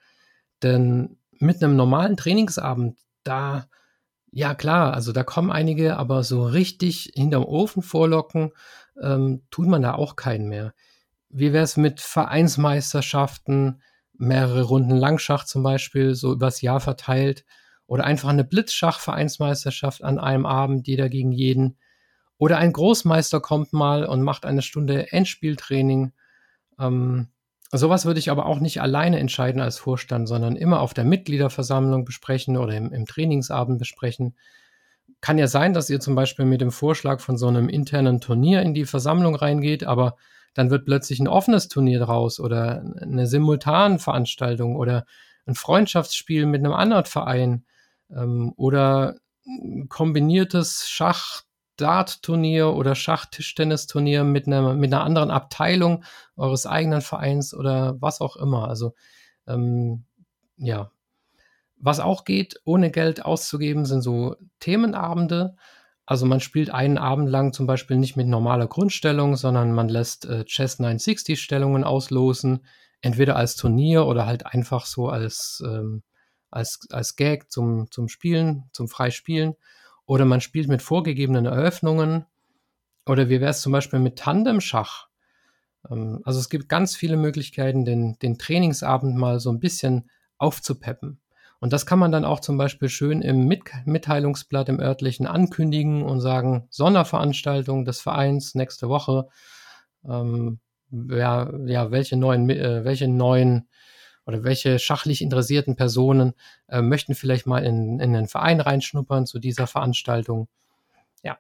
Denn 0.64 1.18
mit 1.40 1.64
einem 1.64 1.76
normalen 1.76 2.18
Trainingsabend, 2.18 2.98
da, 3.24 3.68
ja 4.32 4.54
klar, 4.56 4.94
also 4.94 5.12
da 5.12 5.24
kommen 5.24 5.52
einige, 5.52 5.98
aber 5.98 6.24
so 6.24 6.46
richtig 6.46 7.12
hinterm 7.16 7.46
Ofen 7.46 7.82
vorlocken, 7.82 8.52
ähm, 9.02 9.44
tut 9.50 9.68
man 9.68 9.82
da 9.82 9.94
auch 9.96 10.16
keinen 10.16 10.48
mehr. 10.50 10.74
Wie 11.30 11.54
wäre 11.54 11.64
es 11.64 11.78
mit 11.78 12.02
Vereinsmeisterschaften, 12.02 13.82
mehrere 14.14 14.64
Runden 14.64 14.98
Langschach 14.98 15.46
zum 15.46 15.64
Beispiel, 15.64 16.16
so 16.16 16.34
übers 16.34 16.62
Jahr 16.62 16.80
verteilt, 16.80 17.46
oder 17.88 18.04
einfach 18.04 18.30
eine 18.30 18.44
Blitzschach-Vereinsmeisterschaft 18.44 20.04
an 20.04 20.20
einem 20.20 20.46
Abend, 20.46 20.88
jeder 20.88 21.10
gegen 21.10 21.32
jeden 21.32 21.78
oder 22.40 22.58
ein 22.58 22.72
Großmeister 22.72 23.42
kommt 23.42 23.74
mal 23.74 24.06
und 24.06 24.24
macht 24.24 24.46
eine 24.46 24.62
Stunde 24.62 25.12
Endspieltraining. 25.12 26.14
Ähm, 26.80 27.28
sowas 27.78 28.06
würde 28.06 28.20
ich 28.20 28.32
aber 28.32 28.46
auch 28.46 28.60
nicht 28.60 28.82
alleine 28.82 29.20
entscheiden 29.20 29.62
als 29.62 29.78
Vorstand, 29.78 30.28
sondern 30.28 30.56
immer 30.56 30.80
auf 30.82 30.94
der 30.94 31.04
Mitgliederversammlung 31.04 32.06
besprechen 32.06 32.58
oder 32.58 32.76
im, 32.76 32.92
im 32.92 33.06
Trainingsabend 33.06 33.78
besprechen. 33.78 34.36
Kann 35.22 35.38
ja 35.38 35.48
sein, 35.48 35.74
dass 35.74 35.90
ihr 35.90 36.00
zum 36.00 36.16
Beispiel 36.16 36.46
mit 36.46 36.62
dem 36.62 36.72
Vorschlag 36.72 37.20
von 37.20 37.38
so 37.38 37.48
einem 37.48 37.70
internen 37.70 38.22
Turnier 38.22 38.62
in 38.62 38.74
die 38.74 38.86
Versammlung 38.86 39.36
reingeht, 39.36 39.84
aber 39.84 40.16
dann 40.54 40.72
wird 40.72 40.86
plötzlich 40.86 41.20
ein 41.20 41.28
offenes 41.28 41.68
Turnier 41.68 42.00
draus 42.00 42.40
oder 42.40 42.84
eine 43.02 43.28
Simultanveranstaltung 43.28 44.76
oder 44.76 45.06
ein 45.46 45.56
Freundschaftsspiel 45.56 46.46
mit 46.46 46.60
einem 46.60 46.74
anderen 46.74 47.06
Verein 47.06 47.66
ähm, 48.12 48.54
oder 48.56 49.16
kombiniertes 49.90 50.90
Schach, 50.90 51.44
Dart-Turnier 51.80 52.74
oder 52.74 52.96
Schachtischtennisturnier 52.96 54.24
mit 54.24 54.48
einer, 54.48 54.74
mit 54.74 54.94
einer 54.94 55.04
anderen 55.04 55.32
Abteilung 55.32 56.04
eures 56.36 56.66
eigenen 56.66 57.02
Vereins 57.02 57.54
oder 57.54 57.96
was 58.02 58.22
auch 58.22 58.36
immer. 58.36 58.68
Also 58.68 58.94
ähm, 59.48 60.06
ja. 60.58 60.92
Was 61.82 62.00
auch 62.00 62.26
geht, 62.26 62.60
ohne 62.66 62.92
Geld 62.92 63.24
auszugeben, 63.24 63.86
sind 63.86 64.02
so 64.02 64.36
Themenabende. 64.60 65.56
Also 66.06 66.26
man 66.26 66.42
spielt 66.42 66.72
einen 66.72 66.98
Abend 66.98 67.30
lang 67.30 67.54
zum 67.54 67.68
Beispiel 67.68 67.98
nicht 67.98 68.18
mit 68.18 68.28
normaler 68.28 68.68
Grundstellung, 68.68 69.36
sondern 69.36 69.74
man 69.74 69.88
lässt 69.88 70.26
äh, 70.26 70.44
Chess 70.44 70.80
960 70.80 71.42
Stellungen 71.42 71.84
auslosen, 71.84 72.66
entweder 73.02 73.36
als 73.36 73.56
Turnier 73.56 74.08
oder 74.08 74.26
halt 74.26 74.46
einfach 74.46 74.86
so 74.86 75.08
als, 75.08 75.64
ähm, 75.66 76.04
als, 76.52 76.80
als 76.92 77.16
Gag 77.16 77.50
zum, 77.50 77.90
zum 77.92 78.10
Spielen, 78.10 78.70
zum 78.74 78.90
Freispielen. 78.90 79.56
Oder 80.10 80.26
man 80.26 80.42
spielt 80.42 80.68
mit 80.68 80.82
vorgegebenen 80.82 81.46
Eröffnungen. 81.46 82.26
Oder 83.06 83.30
wie 83.30 83.42
wäre 83.42 83.52
es 83.52 83.62
zum 83.62 83.72
Beispiel 83.72 84.00
mit 84.00 84.18
Tandemschach? 84.18 85.08
Ähm, 85.88 86.22
also 86.24 86.40
es 86.40 86.50
gibt 86.50 86.68
ganz 86.68 86.96
viele 86.96 87.16
Möglichkeiten, 87.16 87.86
den, 87.86 88.18
den 88.18 88.40
Trainingsabend 88.40 89.16
mal 89.16 89.40
so 89.40 89.52
ein 89.52 89.60
bisschen 89.60 90.10
aufzupeppen. 90.40 91.22
Und 91.60 91.74
das 91.74 91.86
kann 91.86 92.00
man 92.00 92.12
dann 92.12 92.26
auch 92.26 92.40
zum 92.40 92.58
Beispiel 92.58 92.90
schön 92.90 93.22
im 93.22 93.46
Mit 93.46 93.62
Mitteilungsblatt 93.86 94.68
im 94.70 94.80
örtlichen 94.80 95.28
ankündigen 95.28 96.02
und 96.02 96.22
sagen, 96.22 96.66
Sonderveranstaltung 96.72 97.86
des 97.86 98.02
Vereins 98.02 98.56
nächste 98.56 98.90
Woche. 98.90 99.28
Ähm, 100.04 100.58
ja, 100.92 101.54
ja, 101.68 101.92
welche 101.92 102.18
neuen, 102.18 102.50
äh, 102.50 102.84
welche 102.84 103.08
neuen 103.08 103.70
oder 104.30 104.44
welche 104.44 104.78
schachlich 104.78 105.24
interessierten 105.24 105.76
Personen 105.76 106.36
äh, 106.68 106.84
möchten 106.84 107.16
vielleicht 107.16 107.48
mal 107.48 107.64
in, 107.66 108.00
in 108.00 108.14
den 108.14 108.28
Verein 108.28 108.62
reinschnuppern 108.62 109.26
zu 109.26 109.40
dieser 109.40 109.66
Veranstaltung. 109.66 110.48
Ja. 111.24 111.40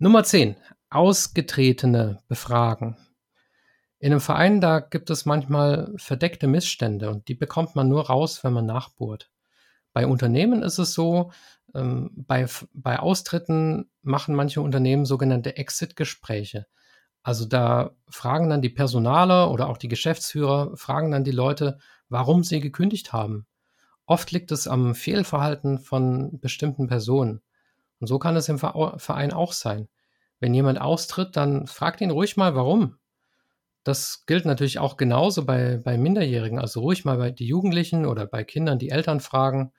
Nummer 0.00 0.24
10. 0.24 0.56
Ausgetretene 0.90 2.20
befragen. 2.26 2.96
In 4.00 4.10
einem 4.10 4.20
Verein, 4.20 4.60
da 4.60 4.80
gibt 4.80 5.08
es 5.10 5.24
manchmal 5.24 5.94
verdeckte 5.98 6.48
Missstände 6.48 7.10
und 7.10 7.28
die 7.28 7.34
bekommt 7.34 7.76
man 7.76 7.88
nur 7.88 8.08
raus, 8.08 8.42
wenn 8.42 8.52
man 8.52 8.66
nachbohrt. 8.66 9.30
Bei 9.92 10.04
Unternehmen 10.08 10.64
ist 10.64 10.78
es 10.78 10.94
so, 10.94 11.30
ähm, 11.76 12.10
bei, 12.12 12.48
bei 12.72 12.98
Austritten 12.98 13.88
machen 14.02 14.34
manche 14.34 14.62
Unternehmen 14.62 15.04
sogenannte 15.04 15.56
Exit-Gespräche. 15.56 16.66
Also 17.22 17.44
da 17.44 17.90
fragen 18.08 18.48
dann 18.48 18.62
die 18.62 18.70
Personaler 18.70 19.50
oder 19.50 19.68
auch 19.68 19.76
die 19.76 19.88
Geschäftsführer, 19.88 20.76
fragen 20.76 21.10
dann 21.10 21.24
die 21.24 21.30
Leute, 21.30 21.78
warum 22.08 22.44
sie 22.44 22.60
gekündigt 22.60 23.12
haben. 23.12 23.46
Oft 24.06 24.30
liegt 24.32 24.50
es 24.52 24.66
am 24.66 24.94
Fehlverhalten 24.94 25.78
von 25.78 26.40
bestimmten 26.40 26.86
Personen. 26.86 27.42
Und 28.00 28.06
so 28.06 28.18
kann 28.18 28.36
es 28.36 28.48
im 28.48 28.58
Verein 28.58 29.32
auch 29.32 29.52
sein. 29.52 29.88
Wenn 30.40 30.54
jemand 30.54 30.80
austritt, 30.80 31.36
dann 31.36 31.66
fragt 31.66 32.00
ihn 32.00 32.10
ruhig 32.10 32.36
mal, 32.36 32.54
warum. 32.54 32.96
Das 33.84 34.24
gilt 34.26 34.44
natürlich 34.44 34.78
auch 34.78 34.96
genauso 34.96 35.44
bei, 35.44 35.80
bei 35.84 35.98
Minderjährigen. 35.98 36.58
Also 36.58 36.80
ruhig 36.80 37.04
mal 37.04 37.18
bei 37.18 37.30
die 37.30 37.46
Jugendlichen 37.46 38.06
oder 38.06 38.26
bei 38.26 38.44
Kindern 38.44 38.78
die 38.78 38.90
Eltern 38.90 39.20
fragen. 39.20 39.72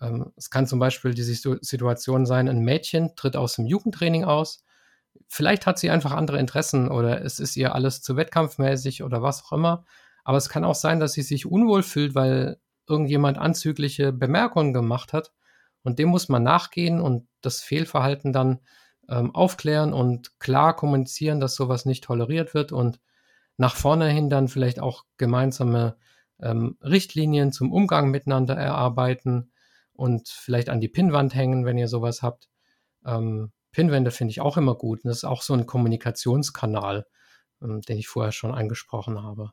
Ähm, 0.00 0.32
es 0.36 0.50
kann 0.50 0.66
zum 0.66 0.78
Beispiel 0.78 1.14
die 1.14 1.22
Situation 1.22 2.26
sein, 2.26 2.48
ein 2.48 2.60
Mädchen 2.60 3.14
tritt 3.16 3.36
aus 3.36 3.56
dem 3.56 3.66
Jugendtraining 3.66 4.24
aus 4.24 4.63
Vielleicht 5.28 5.66
hat 5.66 5.78
sie 5.78 5.90
einfach 5.90 6.12
andere 6.12 6.38
Interessen 6.38 6.88
oder 6.88 7.22
es 7.24 7.40
ist 7.40 7.56
ihr 7.56 7.74
alles 7.74 8.02
zu 8.02 8.16
wettkampfmäßig 8.16 9.02
oder 9.02 9.22
was 9.22 9.44
auch 9.44 9.52
immer. 9.52 9.84
Aber 10.24 10.38
es 10.38 10.48
kann 10.48 10.64
auch 10.64 10.74
sein, 10.74 11.00
dass 11.00 11.12
sie 11.12 11.22
sich 11.22 11.46
unwohl 11.46 11.82
fühlt, 11.82 12.14
weil 12.14 12.58
irgendjemand 12.88 13.38
anzügliche 13.38 14.12
Bemerkungen 14.12 14.72
gemacht 14.72 15.12
hat. 15.12 15.32
Und 15.82 15.98
dem 15.98 16.08
muss 16.08 16.28
man 16.28 16.42
nachgehen 16.42 17.00
und 17.00 17.28
das 17.42 17.60
Fehlverhalten 17.60 18.32
dann 18.32 18.60
ähm, 19.08 19.34
aufklären 19.34 19.92
und 19.92 20.38
klar 20.40 20.74
kommunizieren, 20.74 21.40
dass 21.40 21.54
sowas 21.54 21.84
nicht 21.84 22.04
toleriert 22.04 22.54
wird 22.54 22.72
und 22.72 23.00
nach 23.56 23.76
vorne 23.76 24.08
hin 24.08 24.30
dann 24.30 24.48
vielleicht 24.48 24.80
auch 24.80 25.04
gemeinsame 25.18 25.96
ähm, 26.40 26.76
Richtlinien 26.82 27.52
zum 27.52 27.70
Umgang 27.70 28.10
miteinander 28.10 28.56
erarbeiten 28.56 29.52
und 29.92 30.28
vielleicht 30.28 30.68
an 30.70 30.80
die 30.80 30.88
Pinnwand 30.88 31.34
hängen, 31.34 31.64
wenn 31.64 31.78
ihr 31.78 31.88
sowas 31.88 32.22
habt. 32.22 32.48
Ähm, 33.06 33.52
Pinwände 33.74 34.10
finde 34.10 34.30
ich 34.30 34.40
auch 34.40 34.56
immer 34.56 34.74
gut. 34.74 35.04
Und 35.04 35.08
das 35.08 35.18
ist 35.18 35.24
auch 35.24 35.42
so 35.42 35.52
ein 35.52 35.66
Kommunikationskanal, 35.66 37.06
ähm, 37.60 37.82
den 37.82 37.98
ich 37.98 38.08
vorher 38.08 38.32
schon 38.32 38.54
angesprochen 38.54 39.22
habe. 39.22 39.50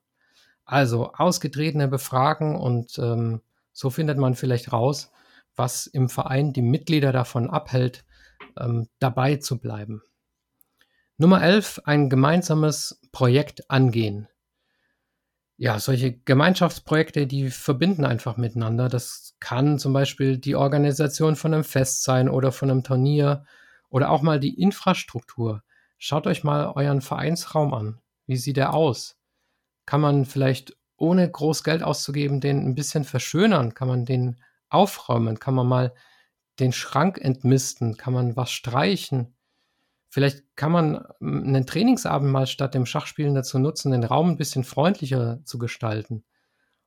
Also 0.64 1.12
ausgetretene 1.14 1.88
befragen 1.88 2.56
und 2.56 2.98
ähm, 3.00 3.42
so 3.74 3.90
findet 3.90 4.18
man 4.18 4.36
vielleicht 4.36 4.72
raus, 4.72 5.12
was 5.56 5.88
im 5.88 6.08
Verein 6.08 6.54
die 6.54 6.62
Mitglieder 6.62 7.12
davon 7.12 7.50
abhält, 7.50 8.06
ähm, 8.58 8.88
dabei 9.00 9.38
zu 9.38 9.60
bleiben. 9.60 10.02
Nummer 11.18 11.44
11, 11.44 11.82
ein 11.86 12.10
gemeinsames 12.10 13.02
Projekt 13.12 13.70
angehen. 13.70 14.28
Ja, 15.58 15.80
solche 15.80 16.14
Gemeinschaftsprojekte, 16.14 17.28
die 17.28 17.52
verbinden 17.52 18.06
einfach 18.06 18.38
miteinander. 18.38 18.88
Das 18.90 19.36
kann 19.40 19.78
zum 19.78 19.94
Beispiel 19.94 20.38
die 20.38 20.56
Organisation 20.56 21.36
von 21.36 21.54
einem 21.54 21.64
Fest 21.64 22.04
sein 22.04 22.30
oder 22.30 22.52
von 22.52 22.72
einem 22.72 22.84
Turnier 22.84 23.46
oder 23.92 24.10
auch 24.10 24.24
mal 24.24 24.40
die 24.40 24.60
Infrastruktur. 24.60 25.64
Schaut 26.00 26.26
euch 26.26 26.44
mal 26.44 26.72
euren 26.74 27.02
Vereinsraum 27.02 27.76
an. 27.76 28.02
Wie 28.26 28.38
sieht 28.38 28.58
er 28.58 28.74
aus? 28.74 29.20
Kann 29.86 30.02
man 30.02 30.26
vielleicht 30.26 30.76
ohne 30.98 31.30
groß 31.30 31.64
Geld 31.64 31.84
auszugeben 31.84 32.40
den 32.40 32.66
ein 32.66 32.74
bisschen 32.74 33.04
verschönern? 33.04 33.76
Kann 33.76 33.88
man 33.88 34.06
den 34.06 34.42
aufräumen? 34.70 35.40
Kann 35.40 35.54
man 35.54 35.68
mal 35.68 35.94
den 36.60 36.72
Schrank 36.72 37.20
entmisten? 37.20 37.98
Kann 37.98 38.14
man 38.14 38.36
was 38.36 38.52
streichen? 38.52 39.36
Vielleicht 40.10 40.44
kann 40.56 40.72
man 40.72 41.06
hm, 41.20 41.44
einen 41.48 41.66
Trainingsabend 41.66 42.32
mal 42.32 42.48
statt 42.48 42.74
dem 42.74 42.86
Schachspielen 42.86 43.36
dazu 43.36 43.60
nutzen, 43.60 43.92
den 43.92 44.04
Raum 44.04 44.32
ein 44.32 44.38
bisschen 44.38 44.64
freundlicher 44.64 45.44
zu 45.44 45.58
gestalten. 45.58 46.24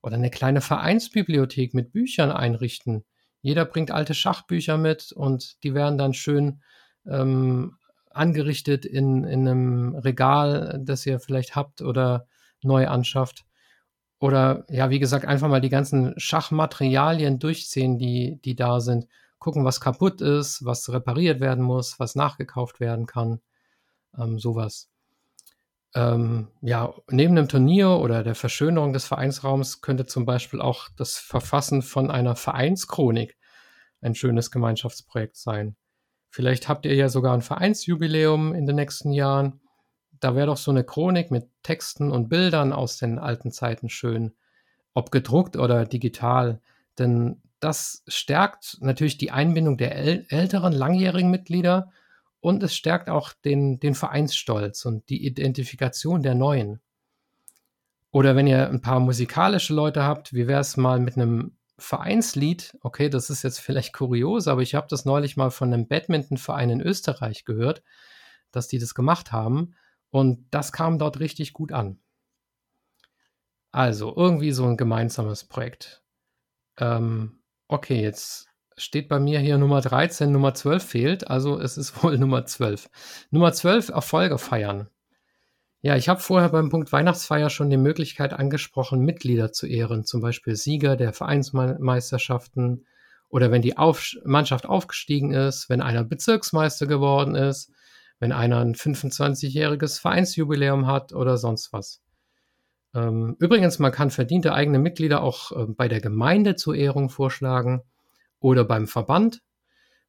Oder 0.03 0.17
eine 0.17 0.31
kleine 0.31 0.61
Vereinsbibliothek 0.61 1.75
mit 1.75 1.93
Büchern 1.93 2.31
einrichten. 2.31 3.05
Jeder 3.43 3.64
bringt 3.67 3.90
alte 3.90 4.14
Schachbücher 4.14 4.79
mit 4.79 5.12
und 5.12 5.62
die 5.64 5.75
werden 5.75 5.99
dann 5.99 6.14
schön 6.14 6.62
ähm, 7.07 7.77
angerichtet 8.11 8.85
in, 8.85 9.25
in 9.25 9.49
einem 9.49 9.95
Regal, 9.97 10.81
das 10.83 11.05
ihr 11.07 11.21
vielleicht 11.21 11.57
habt 11.57 11.83
oder 11.83 12.27
neu 12.62 12.87
anschafft. 12.87 13.45
Oder 14.19 14.64
ja, 14.71 14.90
wie 14.90 15.01
gesagt, 15.01 15.27
einfach 15.27 15.49
mal 15.49 15.61
die 15.61 15.69
ganzen 15.69 16.19
Schachmaterialien 16.19 17.38
durchsehen, 17.38 17.99
die, 17.99 18.40
die 18.45 18.55
da 18.55 18.81
sind. 18.81 19.07
Gucken, 19.38 19.64
was 19.64 19.81
kaputt 19.81 20.21
ist, 20.23 20.64
was 20.64 20.90
repariert 20.90 21.40
werden 21.40 21.62
muss, 21.62 21.99
was 22.01 22.14
nachgekauft 22.14 22.81
werden 22.81 23.07
kann. 23.07 23.40
Ähm, 24.17 24.38
sowas. 24.38 24.88
Ähm, 25.95 26.49
ja, 26.61 26.93
neben 27.11 27.37
dem 27.37 27.49
Turnier 27.49 27.90
oder 27.90 28.25
der 28.25 28.35
Verschönerung 28.35 28.93
des 28.93 29.05
Vereinsraums 29.05 29.81
könnte 29.81 30.07
zum 30.07 30.25
Beispiel 30.25 30.61
auch 30.61 30.88
das 30.97 31.19
Verfassen 31.19 31.83
von 31.83 32.11
einer 32.11 32.35
Vereinschronik 32.35 33.37
ein 34.01 34.14
schönes 34.14 34.51
Gemeinschaftsprojekt 34.51 35.37
sein. 35.37 35.77
Vielleicht 36.35 36.68
habt 36.68 36.85
ihr 36.85 36.97
ja 36.97 37.09
sogar 37.09 37.33
ein 37.33 37.42
Vereinsjubiläum 37.42 38.57
in 38.57 38.66
den 38.66 38.75
nächsten 38.75 39.12
Jahren. 39.12 39.61
Da 40.18 40.35
wäre 40.35 40.49
doch 40.49 40.57
so 40.57 40.73
eine 40.73 40.83
Chronik 40.83 41.31
mit 41.31 41.49
Texten 41.62 42.11
und 42.11 42.29
Bildern 42.29 42.73
aus 42.73 42.97
den 42.97 43.20
alten 43.20 43.53
Zeiten 43.53 43.88
schön, 43.88 44.33
ob 44.94 45.12
gedruckt 45.12 45.57
oder 45.57 45.87
digital. 45.87 46.61
Denn 46.99 47.40
das 47.61 48.03
stärkt 48.09 48.79
natürlich 48.81 49.16
die 49.16 49.31
Einbindung 49.31 49.79
der 49.79 49.94
äl 49.94 50.27
älteren 50.29 50.73
langjährigen 50.73 51.31
Mitglieder 51.31 51.92
und 52.40 52.64
es 52.64 52.75
stärkt 52.75 53.09
auch 53.09 53.33
den, 53.33 53.79
den 53.79 53.94
Vereinsstolz 53.94 54.87
und 54.87 55.09
die 55.11 55.25
Identifikation 55.25 56.25
der 56.25 56.35
Neuen. 56.35 56.81
Oder 58.11 58.35
wenn 58.35 58.49
ihr 58.49 58.68
ein 58.68 58.81
paar 58.81 58.99
musikalische 58.99 59.73
Leute 59.73 60.03
habt, 60.03 60.33
wie 60.33 60.49
wäre 60.49 60.62
es 60.62 60.77
mal 60.77 60.99
mit 60.99 61.16
einem 61.16 61.57
Vereinslied, 61.77 62.77
okay, 62.83 63.09
das 63.09 63.31
ist 63.31 63.43
jetzt 63.43 63.61
vielleicht 63.61 63.93
kurios, 63.93 64.47
aber 64.47 64.63
ich 64.63 64.75
habe 64.75 64.87
das 64.89 65.05
neulich 65.05 65.37
mal 65.37 65.51
von 65.51 65.73
einem 65.73 65.89
Badmintonverein 65.89 66.71
in 66.71 66.81
Österreich 66.81 67.45
gehört, 67.45 67.83
dass 68.53 68.69
die 68.69 68.79
das 68.79 68.95
gemacht 68.95 69.33
haben 69.33 69.75
und 70.11 70.47
das 70.51 70.73
kam 70.73 70.99
dort 70.99 71.19
richtig 71.19 71.53
gut 71.53 71.73
an. 71.73 71.99
Also 73.73 74.15
irgendwie 74.15 74.53
so 74.53 74.65
ein 74.67 74.77
gemeinsames 74.77 75.45
Projekt. 75.45 76.05
Ähm, 76.79 77.41
okay, 77.67 78.01
jetzt 78.01 78.49
steht 78.77 79.09
bei 79.09 79.19
mir 79.19 79.41
hier 79.41 79.59
Nummer 79.59 79.81
13, 79.81 80.31
Nummer 80.31 80.55
12 80.55 80.85
fehlt, 80.85 81.29
also 81.29 81.59
es 81.59 81.77
ist 81.77 82.03
wohl 82.05 82.17
Nummer 82.19 82.47
12. 82.47 82.89
Nummer 83.31 83.53
12, 83.53 83.89
Erfolge 83.89 84.39
feiern. 84.39 84.89
Ja, 85.85 85.97
ich 85.97 86.09
habe 86.09 86.18
vorher 86.18 86.49
beim 86.49 86.70
Punkt 86.70 86.90
Weihnachtsfeier 86.92 87.51
schon 87.51 87.68
die 87.68 87.77
Möglichkeit 87.77 88.33
angesprochen, 88.33 89.01
Mitglieder 89.01 89.53
zu 89.53 89.66
ehren, 89.66 90.07
zum 90.07 90.23
Beispiel 90.23 90.57
Sieger 90.57 90.97
der 90.97 91.12
Vereinsmeisterschaften 91.12 92.87
oder 93.29 93.51
wenn 93.51 93.61
die 93.61 93.77
Auf 93.77 94.14
Mannschaft 94.25 94.64
aufgestiegen 94.64 95.35
ist, 95.35 95.68
wenn 95.68 95.83
einer 95.83 96.03
Bezirksmeister 96.03 96.87
geworden 96.87 97.35
ist, 97.35 97.70
wenn 98.18 98.33
einer 98.33 98.61
ein 98.61 98.75
25-jähriges 98.75 100.01
Vereinsjubiläum 100.01 100.87
hat 100.87 101.12
oder 101.12 101.37
sonst 101.37 101.75
was. 101.75 102.01
Ähm, 102.94 103.37
übrigens, 103.38 103.79
man 103.79 103.92
kann 103.92 104.09
verdiente 104.11 104.55
eigene 104.55 104.79
Mitglieder 104.79 105.23
auch 105.23 105.53
äh, 105.53 105.66
bei 105.66 105.88
der 105.88 106.01
Gemeinde 106.01 106.57
zur 106.57 106.75
Ehrung 106.75 107.11
vorschlagen 107.11 107.83
oder 108.40 108.64
beim 108.64 108.87
Verband 108.87 109.42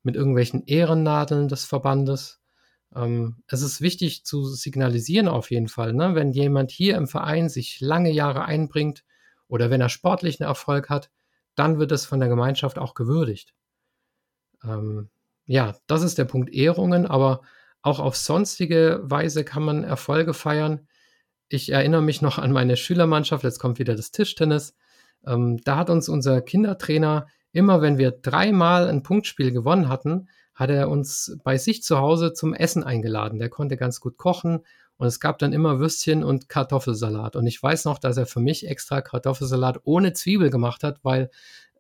mit 0.04 0.16
irgendwelchen 0.16 0.64
Ehrennadeln 0.68 1.50
des 1.50 1.66
Verbandes. 1.66 2.40
Ähm, 2.96 3.44
es 3.48 3.62
ist 3.62 3.82
wichtig 3.82 4.26
zu 4.26 4.46
signalisieren 4.46 5.28
auf 5.28 5.52
jeden 5.52 5.68
Fall, 5.68 5.94
ne? 5.94 6.16
wenn 6.16 6.32
jemand 6.32 6.72
hier 6.72 6.96
im 6.96 7.08
Verein 7.08 7.50
sich 7.50 7.82
lange 7.82 8.12
Jahre 8.12 8.46
einbringt 8.46 9.04
oder 9.48 9.70
wenn 9.70 9.82
er 9.82 9.90
sportlichen 9.90 10.46
Erfolg 10.46 10.90
hat, 10.90 11.12
dann 11.56 11.78
wird 11.80 11.92
es 11.92 12.06
von 12.06 12.20
der 12.20 12.30
Gemeinschaft 12.30 12.80
auch 12.80 12.94
gewürdigt. 12.94 13.54
Ähm, 14.64 15.10
ja, 15.46 15.76
das 15.88 16.04
ist 16.04 16.18
der 16.18 16.26
Punkt 16.26 16.50
Ehrungen, 16.52 17.06
aber 17.06 17.42
auch 17.82 18.00
auf 18.00 18.16
sonstige 18.16 19.02
Weise 19.04 19.44
kann 19.44 19.64
man 19.64 19.84
Erfolge 19.84 20.34
feiern. 20.34 20.88
Ich 21.50 21.72
erinnere 21.72 22.02
mich 22.02 22.22
noch 22.22 22.40
an 22.40 22.52
meine 22.52 22.78
Schülermannschaft, 22.78 23.44
jetzt 23.44 23.60
kommt 23.60 23.78
wieder 23.78 23.96
das 23.96 24.12
Tischtennis. 24.12 24.76
Ähm, 25.26 25.60
da 25.64 25.78
hat 25.78 25.90
uns 25.90 26.10
unser 26.10 26.42
Kindertrainer 26.42 27.28
immer, 27.52 27.82
wenn 27.82 27.98
wir 27.98 28.12
dreimal 28.12 28.88
ein 28.90 29.04
Punktspiel 29.04 29.52
gewonnen 29.52 29.88
hatten, 29.88 30.30
hat 30.56 30.70
er 30.70 30.90
uns 30.90 31.38
bei 31.44 31.58
sich 31.58 31.84
zu 31.84 32.00
Hause 32.00 32.34
zum 32.34 32.54
Essen 32.54 32.84
eingeladen. 32.84 33.40
Der 33.40 33.50
konnte 33.50 33.78
ganz 33.78 34.00
gut 34.00 34.18
kochen 34.18 34.62
und 34.98 35.08
es 35.08 35.20
gab 35.20 35.38
dann 35.38 35.54
immer 35.54 35.80
Würstchen 35.80 36.24
und 36.24 36.48
Kartoffelsalat. 36.48 37.36
Und 37.36 37.46
ich 37.46 37.62
weiß 37.62 37.86
noch, 37.86 38.00
dass 38.00 38.18
er 38.18 38.26
für 38.26 38.40
mich 38.40 38.68
extra 38.68 39.02
Kartoffelsalat 39.02 39.82
ohne 39.84 40.14
Zwiebel 40.14 40.50
gemacht 40.50 40.84
hat, 40.84 41.00
weil, 41.04 41.30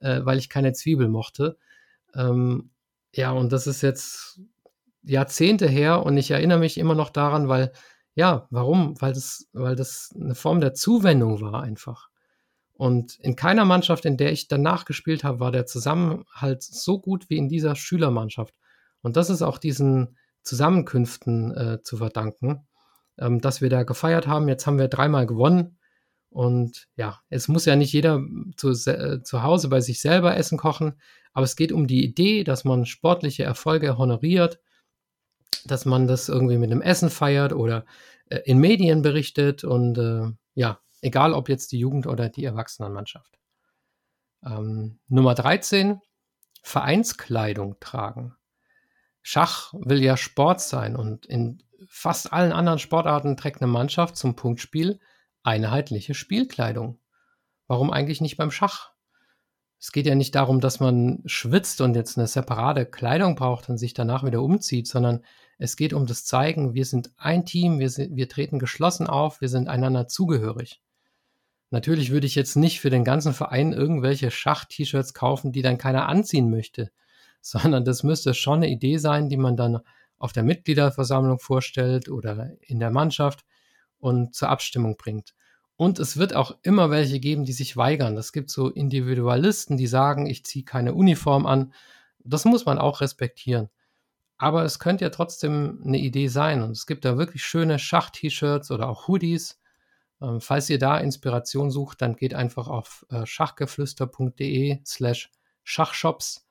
äh, 0.01 0.19
weil 0.23 0.38
ich 0.38 0.49
keine 0.49 0.73
Zwiebel 0.73 1.07
mochte. 1.07 1.57
Ähm, 2.13 2.71
ja, 3.13 3.31
und 3.31 3.53
das 3.53 3.65
ist 3.65 3.81
jetzt 3.81 4.41
Jahrzehnte 5.03 5.67
her 5.67 6.03
und 6.03 6.17
ich 6.17 6.31
erinnere 6.31 6.59
mich 6.59 6.77
immer 6.77 6.95
noch 6.95 7.09
daran, 7.09 7.47
weil, 7.47 7.71
ja, 8.13 8.47
warum? 8.49 8.99
Weil 8.99 9.13
das, 9.13 9.47
weil 9.53 9.77
das 9.77 10.13
eine 10.19 10.35
Form 10.35 10.59
der 10.59 10.73
Zuwendung 10.73 11.39
war 11.39 11.63
einfach. 11.63 12.09
Und 12.73 13.17
in 13.21 13.38
keiner 13.38 13.63
Mannschaft, 13.63 14.03
in 14.03 14.17
der 14.17 14.33
ich 14.33 14.49
danach 14.49 14.83
gespielt 14.83 15.23
habe, 15.23 15.39
war 15.39 15.51
der 15.53 15.65
Zusammenhalt 15.65 16.61
so 16.61 16.99
gut 16.99 17.29
wie 17.29 17.38
in 17.38 17.47
dieser 17.47 17.75
Schülermannschaft. 17.75 18.53
Und 19.06 19.18
das 19.18 19.30
ist 19.30 19.44
auch 19.44 19.60
diesen 19.60 20.18
Zusammenkünften 20.41 21.56
äh, 21.56 21.82
zu 21.84 21.98
verdanken, 21.98 22.65
ähm, 23.20 23.39
dass 23.39 23.62
wir 23.62 23.70
da 23.70 23.84
gefeiert 23.84 24.26
haben. 24.26 24.48
Jetzt 24.48 24.65
haben 24.65 24.80
wir 24.80 24.88
dreimal 24.88 25.28
gewonnen. 25.28 25.78
Und 26.32 26.88
ja, 26.96 27.22
es 27.30 27.48
muss 27.48 27.65
ja 27.65 27.76
nicht 27.76 27.94
jeder 27.94 28.20
zu, 28.58 28.72
äh, 28.72 29.22
zu 29.22 29.44
Hause 29.44 29.70
bei 29.70 29.80
sich 29.80 30.02
selber 30.02 30.36
Essen 30.36 30.58
kochen, 30.58 31.00
aber 31.34 31.44
es 31.44 31.56
geht 31.56 31.72
um 31.72 31.86
die 31.86 32.04
Idee, 32.04 32.44
dass 32.44 32.63
man 32.63 32.88
sportliche 32.88 33.44
Erfolge 33.44 34.00
honoriert, 34.00 34.60
dass 35.65 35.86
man 35.86 36.08
das 36.08 36.28
irgendwie 36.28 36.58
mit 36.58 36.72
einem 36.72 36.82
Essen 36.82 37.12
feiert 37.12 37.54
oder 37.54 37.86
äh, 38.30 38.39
in 38.46 38.58
Medien 38.58 39.04
berichtet 39.04 39.63
und 39.63 40.00
äh, 40.00 40.32
ja, 40.56 40.80
egal 41.02 41.34
ob 41.34 41.48
jetzt 41.48 41.74
die 41.74 41.80
Jugend 41.80 42.08
oder 42.08 42.30
die 42.30 42.46
Erwachsenenmannschaft. 42.46 43.38
Ähm, 44.44 44.98
Nummer 45.10 45.36
13, 45.36 46.02
Vereinskleidung 46.63 47.80
tragen. 47.80 48.36
Schach 49.27 49.73
will 49.73 50.03
ja 50.03 50.17
Sport 50.17 50.61
sein 50.61 50.95
und 50.95 51.25
in 51.25 51.63
fast 51.88 52.31
allen 52.31 52.51
anderen 52.51 52.77
Sportarten 52.77 53.35
trägt 53.35 53.59
eine 53.59 53.71
Mannschaft 53.71 54.17
zum 54.17 54.35
Punktspiel 54.35 54.99
einheitliche 55.41 56.13
Spielkleidung. 56.13 56.99
Warum 57.65 57.89
eigentlich 57.89 58.21
nicht 58.21 58.38
beim 58.38 58.51
Schach? 58.51 58.91
Es 59.79 59.91
geht 59.91 60.05
ja 60.05 60.13
nicht 60.13 60.35
darum, 60.35 60.59
dass 60.59 60.79
man 60.79 61.23
schwitzt 61.25 61.81
und 61.81 61.95
jetzt 61.95 62.19
eine 62.19 62.27
separate 62.27 62.85
Kleidung 62.85 63.33
braucht 63.33 63.67
und 63.67 63.79
sich 63.79 63.95
danach 63.95 64.23
wieder 64.23 64.43
umzieht, 64.43 64.88
sondern 64.88 65.23
es 65.57 65.75
geht 65.75 65.93
um 65.93 66.05
das 66.05 66.23
Zeigen, 66.25 66.75
wir 66.75 66.85
sind 66.85 67.09
ein 67.17 67.47
Team, 67.47 67.79
wir, 67.79 67.89
sind, 67.89 68.15
wir 68.15 68.29
treten 68.29 68.59
geschlossen 68.59 69.07
auf, 69.07 69.41
wir 69.41 69.49
sind 69.49 69.67
einander 69.67 70.07
zugehörig. 70.07 70.83
Natürlich 71.71 72.11
würde 72.11 72.27
ich 72.27 72.35
jetzt 72.35 72.57
nicht 72.57 72.79
für 72.79 72.91
den 72.91 73.03
ganzen 73.03 73.33
Verein 73.33 73.73
irgendwelche 73.73 74.29
Schach-T-Shirts 74.29 75.15
kaufen, 75.15 75.51
die 75.51 75.63
dann 75.63 75.79
keiner 75.79 76.07
anziehen 76.07 76.51
möchte, 76.51 76.91
sondern 77.45 77.86
das 77.86 78.01
müsste 78.01 78.34
schon 78.34 78.63
eine 78.63 78.69
Idee 78.69 78.97
sein, 78.97 79.29
die 79.29 79.38
man 79.38 79.55
dann 79.55 79.79
auf 80.17 80.34
der 80.34 80.41
Mitgliederversammlung 80.41 81.38
vorstellt 81.38 82.10
oder 82.10 82.53
in 82.62 82.79
der 82.79 82.89
Mannschaft 82.89 83.45
und 83.99 84.34
zur 84.34 84.49
Abstimmung 84.49 84.97
bringt. 84.97 85.36
Und 85.75 85.99
es 85.99 86.17
wird 86.17 86.34
auch 86.34 86.58
immer 86.63 86.89
welche 86.89 87.19
geben, 87.19 87.45
die 87.45 87.53
sich 87.53 87.77
weigern. 87.77 88.17
Es 88.17 88.31
gibt 88.31 88.49
so 88.49 88.69
Individualisten, 88.69 89.77
die 89.77 89.86
sagen, 89.86 90.25
ich 90.25 90.43
ziehe 90.43 90.65
keine 90.65 90.95
Uniform 90.95 91.45
an. 91.45 91.71
Das 92.23 92.45
muss 92.45 92.65
man 92.65 92.79
auch 92.79 93.01
respektieren. 93.01 93.69
Aber 94.38 94.63
es 94.63 94.79
könnte 94.79 95.05
ja 95.05 95.12
trotzdem 95.12 95.84
eine 95.86 95.99
Idee 95.99 96.29
sein. 96.29 96.63
Und 96.63 96.71
es 96.71 96.88
gibt 96.88 97.05
da 97.05 97.17
wirklich 97.17 97.43
schöne 97.43 97.77
Schach-T-Shirts 97.77 98.71
oder 98.71 98.89
auch 98.89 99.08
Hoodies. 99.08 99.60
Ähm, 100.19 100.41
falls 100.41 100.67
ihr 100.71 100.79
da 100.79 100.97
Inspiration 100.97 101.69
sucht, 101.69 102.01
dann 102.01 102.15
geht 102.15 102.34
einfach 102.34 102.69
auf 102.69 103.05
äh, 103.12 103.23
schachgeflüster.de 103.25 104.79
slash 104.84 105.29
Schachshops. 105.63 106.44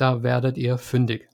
Da 0.00 0.22
werdet 0.22 0.56
ihr 0.56 0.78
fündig. 0.78 1.28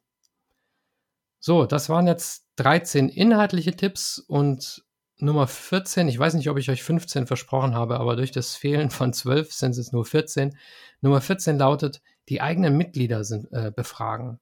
So, 1.39 1.67
das 1.67 1.89
waren 1.89 2.09
jetzt 2.09 2.49
13 2.57 3.09
inhaltliche 3.09 3.77
Tipps 3.77 4.19
und 4.19 4.85
Nummer 5.19 5.47
14, 5.47 6.09
ich 6.09 6.19
weiß 6.19 6.35
nicht, 6.35 6.51
ob 6.51 6.59
ich 6.59 6.69
euch 6.69 6.83
15 6.83 7.29
versprochen 7.29 7.77
habe, 7.77 8.01
aber 8.01 8.17
durch 8.17 8.33
das 8.33 8.57
Fehlen 8.57 8.91
von 8.91 9.13
12 9.13 9.53
sind 9.53 9.79
es 9.79 9.93
nur 9.93 10.05
14. 10.05 10.59
Nummer 11.01 11.21
14 11.21 11.59
lautet, 11.59 12.03
die 12.29 12.41
eigenen 12.41 12.77
Mitglieder 12.77 13.23
sind, 13.23 13.47
äh, 13.53 13.71
befragen. 13.71 14.41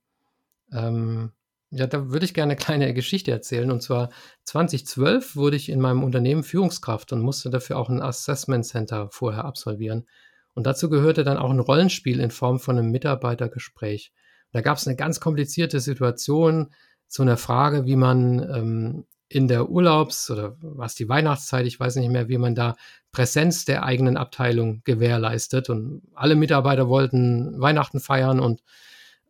Ähm, 0.73 1.33
ja, 1.69 1.87
da 1.87 2.11
würde 2.11 2.25
ich 2.25 2.33
gerne 2.33 2.53
eine 2.53 2.57
kleine 2.57 2.95
Geschichte 2.95 3.31
erzählen. 3.31 3.71
Und 3.71 3.83
zwar 3.83 4.09
2012 4.45 5.37
wurde 5.37 5.57
ich 5.57 5.69
in 5.69 5.81
meinem 5.81 6.03
Unternehmen 6.03 6.45
Führungskraft 6.45 7.13
und 7.13 7.21
musste 7.21 7.51
dafür 7.51 7.77
auch 7.77 7.91
ein 7.91 8.01
Assessment 8.01 8.65
Center 8.65 9.11
vorher 9.11 9.45
absolvieren. 9.45 10.07
Und 10.55 10.67
dazu 10.67 10.89
gehörte 10.89 11.25
dann 11.25 11.37
auch 11.37 11.51
ein 11.51 11.61
Rollenspiel 11.61 12.21
in 12.21 12.31
Form 12.31 12.61
von 12.61 12.79
einem 12.79 12.91
Mitarbeitergespräch. 12.91 14.13
Da 14.53 14.61
gab 14.61 14.79
es 14.79 14.87
eine 14.87 14.97
ganz 14.97 15.19
komplizierte 15.19 15.81
Situation 15.81 16.73
zu 17.09 17.23
einer 17.23 17.37
Frage, 17.37 17.87
wie 17.87 17.97
man 17.97 18.39
ähm, 18.39 19.05
in 19.29 19.49
der 19.49 19.69
Urlaubs- 19.69 20.31
oder 20.31 20.57
was 20.61 20.95
die 20.95 21.09
Weihnachtszeit, 21.09 21.67
ich 21.67 21.81
weiß 21.81 21.97
nicht 21.97 22.11
mehr, 22.11 22.29
wie 22.29 22.39
man 22.39 22.55
da 22.55 22.77
Präsenz 23.11 23.65
der 23.65 23.83
eigenen 23.83 24.17
Abteilung 24.17 24.83
gewährleistet. 24.85 25.71
Und 25.71 26.03
alle 26.15 26.37
Mitarbeiter 26.37 26.89
wollten 26.89 27.61
Weihnachten 27.61 27.99
feiern 27.99 28.39
und 28.39 28.63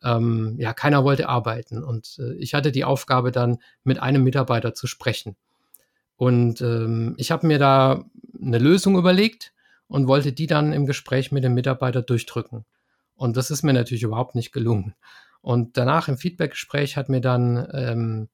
ähm, 0.03 0.57
ja, 0.59 0.75
keiner 0.75 1.05
wollte 1.05 1.31
arbeiten. 1.31 1.83
Und 1.83 2.19
äh, 2.19 2.35
ich 2.35 2.53
hatte 2.53 2.71
die 2.71 2.85
Aufgabe 2.85 3.33
dann 3.33 3.59
mit 3.83 3.99
einem 3.99 4.23
Mitarbeiter 4.23 4.75
zu 4.75 4.87
sprechen. 4.87 5.37
Und 6.17 6.61
ähm, 6.61 7.15
ich 7.17 7.31
habe 7.31 7.47
mir 7.47 7.59
da 7.59 8.05
eine 8.41 8.59
Lösung 8.59 8.99
überlegt 8.99 9.54
und 9.89 10.07
wollte 10.07 10.33
die 10.33 10.47
dann 10.47 10.73
im 10.73 10.87
Gespräch 10.87 11.33
mit 11.33 11.45
dem 11.45 11.55
Mitarbeiter 11.55 12.03
durchdrücken. 12.03 12.65
Und 13.15 13.37
das 13.37 13.51
ist 13.51 13.63
mir 13.63 13.73
natürlich 13.73 14.03
überhaupt 14.03 14.35
nicht 14.35 14.53
gelungen. 14.53 14.95
Und 15.41 15.77
danach 15.77 16.09
im 16.09 16.19
Feedbackgespräch 16.19 16.97
hat 16.97 17.09
mir 17.09 17.21
dann 17.21 17.69
ähm, 17.73 18.29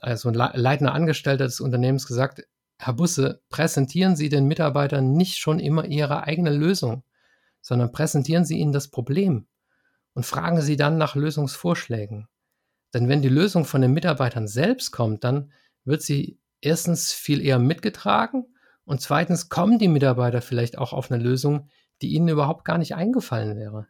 also 0.00 0.28
ein 0.28 0.34
leitender 0.34 0.92
Angestellter 0.92 1.44
des 1.44 1.60
Unternehmens 1.60 2.06
gesagt, 2.06 2.46
Herr 2.78 2.94
Busse, 2.94 3.40
präsentieren 3.48 4.16
Sie 4.16 4.28
den 4.28 4.46
Mitarbeitern 4.46 5.12
nicht 5.12 5.38
schon 5.38 5.58
immer 5.58 5.86
Ihre 5.86 6.24
eigene 6.24 6.50
Lösung, 6.50 7.02
sondern 7.60 7.92
präsentieren 7.92 8.44
Sie 8.44 8.58
ihnen 8.58 8.72
das 8.72 8.88
Problem 8.88 9.46
und 10.14 10.26
fragen 10.26 10.60
Sie 10.60 10.76
dann 10.76 10.98
nach 10.98 11.14
Lösungsvorschlägen. 11.14 12.28
Denn 12.94 13.08
wenn 13.08 13.22
die 13.22 13.28
Lösung 13.28 13.64
von 13.64 13.82
den 13.82 13.92
Mitarbeitern 13.92 14.48
selbst 14.48 14.92
kommt, 14.92 15.24
dann 15.24 15.52
wird 15.84 16.02
sie 16.02 16.38
erstens 16.60 17.12
viel 17.12 17.44
eher 17.44 17.58
mitgetragen 17.58 18.46
und 18.88 19.02
zweitens 19.02 19.50
kommen 19.50 19.78
die 19.78 19.86
Mitarbeiter 19.86 20.40
vielleicht 20.40 20.78
auch 20.78 20.94
auf 20.94 21.10
eine 21.12 21.22
Lösung, 21.22 21.68
die 22.00 22.08
ihnen 22.08 22.28
überhaupt 22.28 22.64
gar 22.64 22.78
nicht 22.78 22.94
eingefallen 22.94 23.54
wäre. 23.54 23.86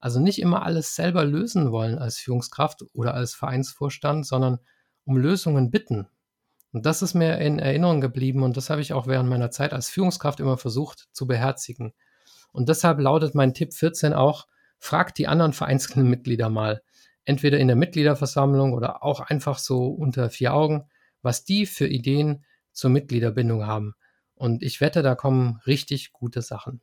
Also 0.00 0.20
nicht 0.20 0.40
immer 0.40 0.62
alles 0.62 0.94
selber 0.94 1.22
lösen 1.26 1.70
wollen 1.70 1.98
als 1.98 2.16
Führungskraft 2.16 2.82
oder 2.94 3.12
als 3.12 3.34
Vereinsvorstand, 3.34 4.24
sondern 4.24 4.58
um 5.04 5.18
Lösungen 5.18 5.70
bitten. 5.70 6.08
Und 6.72 6.86
das 6.86 7.02
ist 7.02 7.12
mir 7.12 7.36
in 7.36 7.58
Erinnerung 7.58 8.00
geblieben 8.00 8.42
und 8.42 8.56
das 8.56 8.70
habe 8.70 8.80
ich 8.80 8.94
auch 8.94 9.06
während 9.06 9.28
meiner 9.28 9.50
Zeit 9.50 9.74
als 9.74 9.90
Führungskraft 9.90 10.40
immer 10.40 10.56
versucht 10.56 11.08
zu 11.12 11.26
beherzigen. 11.26 11.92
Und 12.50 12.70
deshalb 12.70 13.00
lautet 13.00 13.34
mein 13.34 13.52
Tipp 13.52 13.74
14 13.74 14.14
auch, 14.14 14.46
fragt 14.78 15.18
die 15.18 15.28
anderen 15.28 15.52
Vereinsmitglieder 15.52 16.48
mal, 16.48 16.80
entweder 17.26 17.58
in 17.58 17.66
der 17.66 17.76
Mitgliederversammlung 17.76 18.72
oder 18.72 19.04
auch 19.04 19.20
einfach 19.20 19.58
so 19.58 19.88
unter 19.88 20.30
vier 20.30 20.54
Augen, 20.54 20.88
was 21.20 21.44
die 21.44 21.66
für 21.66 21.86
Ideen 21.86 22.46
zur 22.72 22.88
Mitgliederbindung 22.88 23.66
haben. 23.66 23.94
Und 24.38 24.62
ich 24.62 24.80
wette, 24.80 25.02
da 25.02 25.14
kommen 25.14 25.60
richtig 25.66 26.12
gute 26.12 26.42
Sachen. 26.42 26.80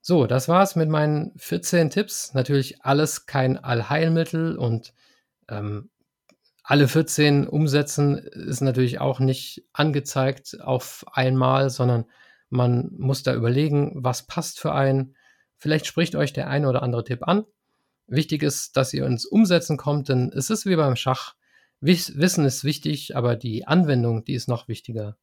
So, 0.00 0.26
das 0.26 0.48
war's 0.48 0.76
mit 0.76 0.88
meinen 0.88 1.32
14 1.36 1.90
Tipps. 1.90 2.32
Natürlich 2.32 2.82
alles 2.82 3.26
kein 3.26 3.58
Allheilmittel 3.58 4.56
und 4.56 4.94
ähm, 5.48 5.90
alle 6.62 6.88
14 6.88 7.46
umsetzen 7.48 8.16
ist 8.16 8.60
natürlich 8.60 9.00
auch 9.00 9.18
nicht 9.18 9.64
angezeigt 9.72 10.60
auf 10.60 11.04
einmal, 11.12 11.68
sondern 11.68 12.06
man 12.48 12.90
muss 12.96 13.22
da 13.22 13.34
überlegen, 13.34 13.92
was 13.96 14.26
passt 14.26 14.60
für 14.60 14.72
einen. 14.72 15.16
Vielleicht 15.58 15.86
spricht 15.86 16.14
euch 16.14 16.32
der 16.32 16.48
eine 16.48 16.68
oder 16.68 16.82
andere 16.82 17.04
Tipp 17.04 17.26
an. 17.26 17.44
Wichtig 18.06 18.42
ist, 18.42 18.76
dass 18.76 18.94
ihr 18.94 19.06
ins 19.06 19.26
Umsetzen 19.26 19.76
kommt, 19.76 20.08
denn 20.08 20.32
es 20.34 20.48
ist 20.50 20.64
wie 20.64 20.76
beim 20.76 20.96
Schach. 20.96 21.34
Wissen 21.80 22.44
ist 22.44 22.64
wichtig, 22.64 23.16
aber 23.16 23.36
die 23.36 23.66
Anwendung, 23.66 24.24
die 24.24 24.34
ist 24.34 24.48
noch 24.48 24.68
wichtiger. 24.68 25.16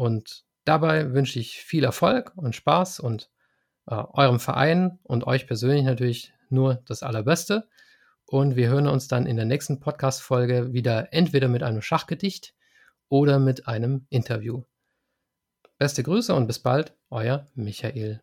Und 0.00 0.46
dabei 0.64 1.12
wünsche 1.12 1.38
ich 1.38 1.58
viel 1.58 1.84
Erfolg 1.84 2.32
und 2.34 2.56
Spaß 2.56 3.00
und 3.00 3.28
äh, 3.86 3.96
eurem 3.96 4.40
Verein 4.40 4.98
und 5.02 5.26
euch 5.26 5.46
persönlich 5.46 5.84
natürlich 5.84 6.32
nur 6.48 6.76
das 6.86 7.02
Allerbeste. 7.02 7.68
Und 8.24 8.56
wir 8.56 8.70
hören 8.70 8.86
uns 8.86 9.08
dann 9.08 9.26
in 9.26 9.36
der 9.36 9.44
nächsten 9.44 9.78
Podcast-Folge 9.78 10.72
wieder 10.72 11.12
entweder 11.12 11.48
mit 11.48 11.62
einem 11.62 11.82
Schachgedicht 11.82 12.54
oder 13.10 13.38
mit 13.38 13.68
einem 13.68 14.06
Interview. 14.08 14.62
Beste 15.76 16.02
Grüße 16.02 16.34
und 16.34 16.46
bis 16.46 16.60
bald, 16.60 16.96
euer 17.10 17.46
Michael. 17.54 18.22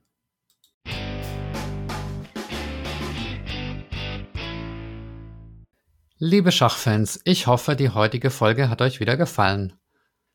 Liebe 6.17 6.51
Schachfans, 6.51 7.21
ich 7.23 7.45
hoffe, 7.45 7.75
die 7.75 7.91
heutige 7.91 8.31
Folge 8.31 8.67
hat 8.71 8.81
euch 8.81 8.99
wieder 8.99 9.15
gefallen. 9.15 9.73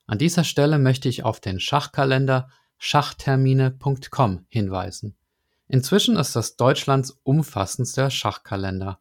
An 0.06 0.18
dieser 0.18 0.44
Stelle 0.44 0.78
möchte 0.78 1.08
ich 1.08 1.24
auf 1.24 1.40
den 1.40 1.60
Schachkalender 1.60 2.48
schachtermine.com 2.78 4.46
hinweisen. 4.48 5.16
Inzwischen 5.68 6.16
ist 6.16 6.36
das 6.36 6.56
Deutschlands 6.56 7.18
umfassendster 7.22 8.10
Schachkalender. 8.10 9.00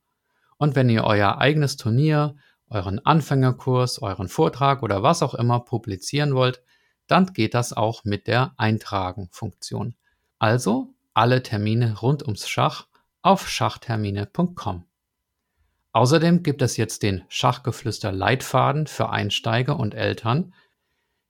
Und 0.58 0.76
wenn 0.76 0.90
ihr 0.90 1.04
euer 1.04 1.40
eigenes 1.40 1.76
Turnier, 1.76 2.36
euren 2.70 3.06
Anfängerkurs, 3.06 4.02
euren 4.02 4.30
Vortrag 4.30 4.84
oder 4.84 5.04
was 5.04 5.24
auch 5.24 5.34
immer 5.34 5.60
publizieren 5.60 6.36
wollt, 6.36 6.62
dann 7.08 7.34
geht 7.34 7.54
das 7.54 7.74
auch 7.74 8.06
mit 8.06 8.28
der 8.28 8.54
Eintragen-Funktion. 8.58 9.96
Also 10.40 10.94
alle 11.14 11.44
Termine 11.44 12.00
rund 12.00 12.24
ums 12.24 12.48
Schach 12.48 12.88
auf 13.22 13.50
schachtermine.com. 13.50 14.86
Außerdem 15.92 16.42
gibt 16.42 16.62
es 16.62 16.78
jetzt 16.78 17.04
den 17.04 17.24
Schachgeflüster 17.28 18.14
Leitfaden 18.14 18.88
für 18.88 19.10
Einsteiger 19.10 19.78
und 19.78 19.94
Eltern. 19.94 20.54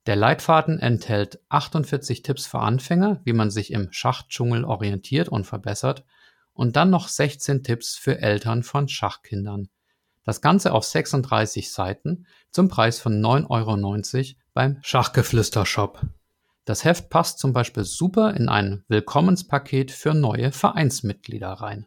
Der 0.06 0.16
Leitfaden 0.16 0.80
enthält 0.80 1.38
48 1.48 2.22
Tipps 2.22 2.46
für 2.46 2.58
Anfänger, 2.58 3.20
wie 3.24 3.32
man 3.32 3.50
sich 3.50 3.72
im 3.72 3.92
Schachdschungel 3.92 4.64
orientiert 4.64 5.28
und 5.28 5.44
verbessert 5.44 6.04
und 6.54 6.74
dann 6.74 6.90
noch 6.90 7.08
16 7.08 7.62
Tipps 7.62 7.96
für 7.96 8.18
Eltern 8.18 8.64
von 8.64 8.88
Schachkindern. 8.88 9.68
Das 10.24 10.40
Ganze 10.40 10.72
auf 10.72 10.84
36 10.84 11.72
Seiten 11.72 12.26
zum 12.50 12.68
Preis 12.68 13.00
von 13.00 13.20
9,90 13.20 13.48
Euro 13.50 14.38
beim 14.54 14.78
Schachgeflüster-Shop. 14.82 16.02
Das 16.64 16.84
Heft 16.84 17.10
passt 17.10 17.38
zum 17.38 17.52
Beispiel 17.52 17.84
super 17.84 18.34
in 18.34 18.48
ein 18.48 18.84
Willkommenspaket 18.88 19.90
für 19.90 20.14
neue 20.14 20.52
Vereinsmitglieder 20.52 21.48
rein. 21.48 21.86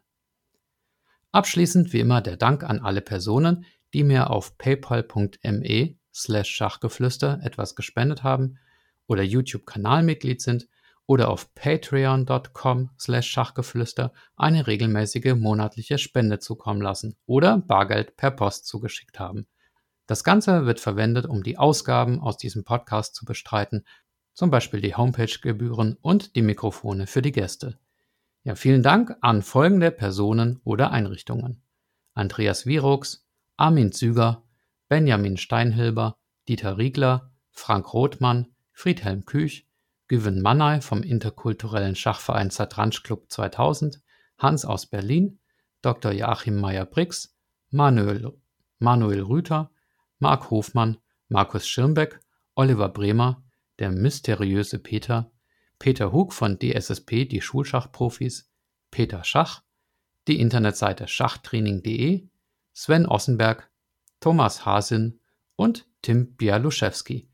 Abschließend 1.32 1.92
wie 1.92 2.00
immer 2.00 2.20
der 2.20 2.36
Dank 2.36 2.62
an 2.62 2.80
alle 2.80 3.00
Personen, 3.00 3.64
die 3.94 4.04
mir 4.04 4.30
auf 4.30 4.58
paypal.me 4.58 5.96
slash 6.16 6.48
Schachgeflüster 6.50 7.40
etwas 7.42 7.76
gespendet 7.76 8.22
haben 8.22 8.58
oder 9.06 9.22
YouTube-Kanalmitglied 9.22 10.40
sind 10.40 10.68
oder 11.06 11.28
auf 11.28 11.54
patreon.com 11.54 12.90
slash 12.98 13.28
Schachgeflüster 13.28 14.12
eine 14.36 14.66
regelmäßige 14.66 15.34
monatliche 15.34 15.98
Spende 15.98 16.38
zukommen 16.38 16.80
lassen 16.80 17.16
oder 17.26 17.58
Bargeld 17.58 18.16
per 18.16 18.32
Post 18.32 18.66
zugeschickt 18.66 19.20
haben. 19.20 19.46
Das 20.06 20.24
Ganze 20.24 20.66
wird 20.66 20.80
verwendet, 20.80 21.26
um 21.26 21.42
die 21.42 21.58
Ausgaben 21.58 22.20
aus 22.20 22.36
diesem 22.36 22.64
Podcast 22.64 23.14
zu 23.14 23.24
bestreiten, 23.24 23.84
zum 24.34 24.50
Beispiel 24.50 24.80
die 24.80 24.94
Homepage-Gebühren 24.94 25.96
und 26.00 26.36
die 26.36 26.42
Mikrofone 26.42 27.06
für 27.06 27.22
die 27.22 27.32
Gäste. 27.32 27.78
Ja, 28.44 28.54
vielen 28.54 28.82
Dank 28.82 29.16
an 29.22 29.42
folgende 29.42 29.90
Personen 29.90 30.60
oder 30.62 30.92
Einrichtungen. 30.92 31.62
Andreas 32.14 32.66
Virux, 32.66 33.26
Armin 33.56 33.90
Züger, 33.90 34.42
Benjamin 34.88 35.36
Steinhilber, 35.36 36.16
Dieter 36.48 36.78
Riegler, 36.78 37.32
Frank 37.50 37.92
Rothmann, 37.92 38.54
Friedhelm 38.72 39.24
Küch, 39.24 39.66
Güven 40.08 40.40
Mannay 40.40 40.80
vom 40.80 41.02
interkulturellen 41.02 41.96
Schachverein 41.96 42.50
Satranj 42.50 43.02
Club 43.02 43.30
2000, 43.30 44.00
Hans 44.38 44.64
aus 44.64 44.86
Berlin, 44.86 45.40
Dr. 45.82 46.12
Joachim 46.12 46.60
Meyer-Brix, 46.60 47.36
Manuel, 47.70 48.32
Manuel 48.78 49.22
Rüther, 49.22 49.70
Marc 50.18 50.50
Hofmann, 50.50 50.98
Markus 51.28 51.66
Schirmbeck, 51.66 52.20
Oliver 52.54 52.88
Bremer, 52.88 53.42
der 53.78 53.90
mysteriöse 53.90 54.78
Peter, 54.78 55.32
Peter 55.78 56.12
Hug 56.12 56.32
von 56.32 56.58
DSSP, 56.58 57.26
die 57.26 57.40
Schulschachprofis, 57.40 58.50
Peter 58.90 59.24
Schach, 59.24 59.62
die 60.28 60.40
Internetseite 60.40 61.08
schachtraining.de, 61.08 62.28
Sven 62.72 63.06
Ossenberg, 63.06 63.70
Thomas 64.26 64.66
Hasin 64.66 65.20
und 65.54 65.86
Tim 66.02 66.34
Bialuszewski. 66.34 67.28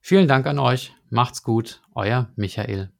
Vielen 0.00 0.28
Dank 0.28 0.46
an 0.46 0.58
euch, 0.58 0.94
macht's 1.10 1.42
gut, 1.42 1.82
euer 1.94 2.32
Michael. 2.36 2.90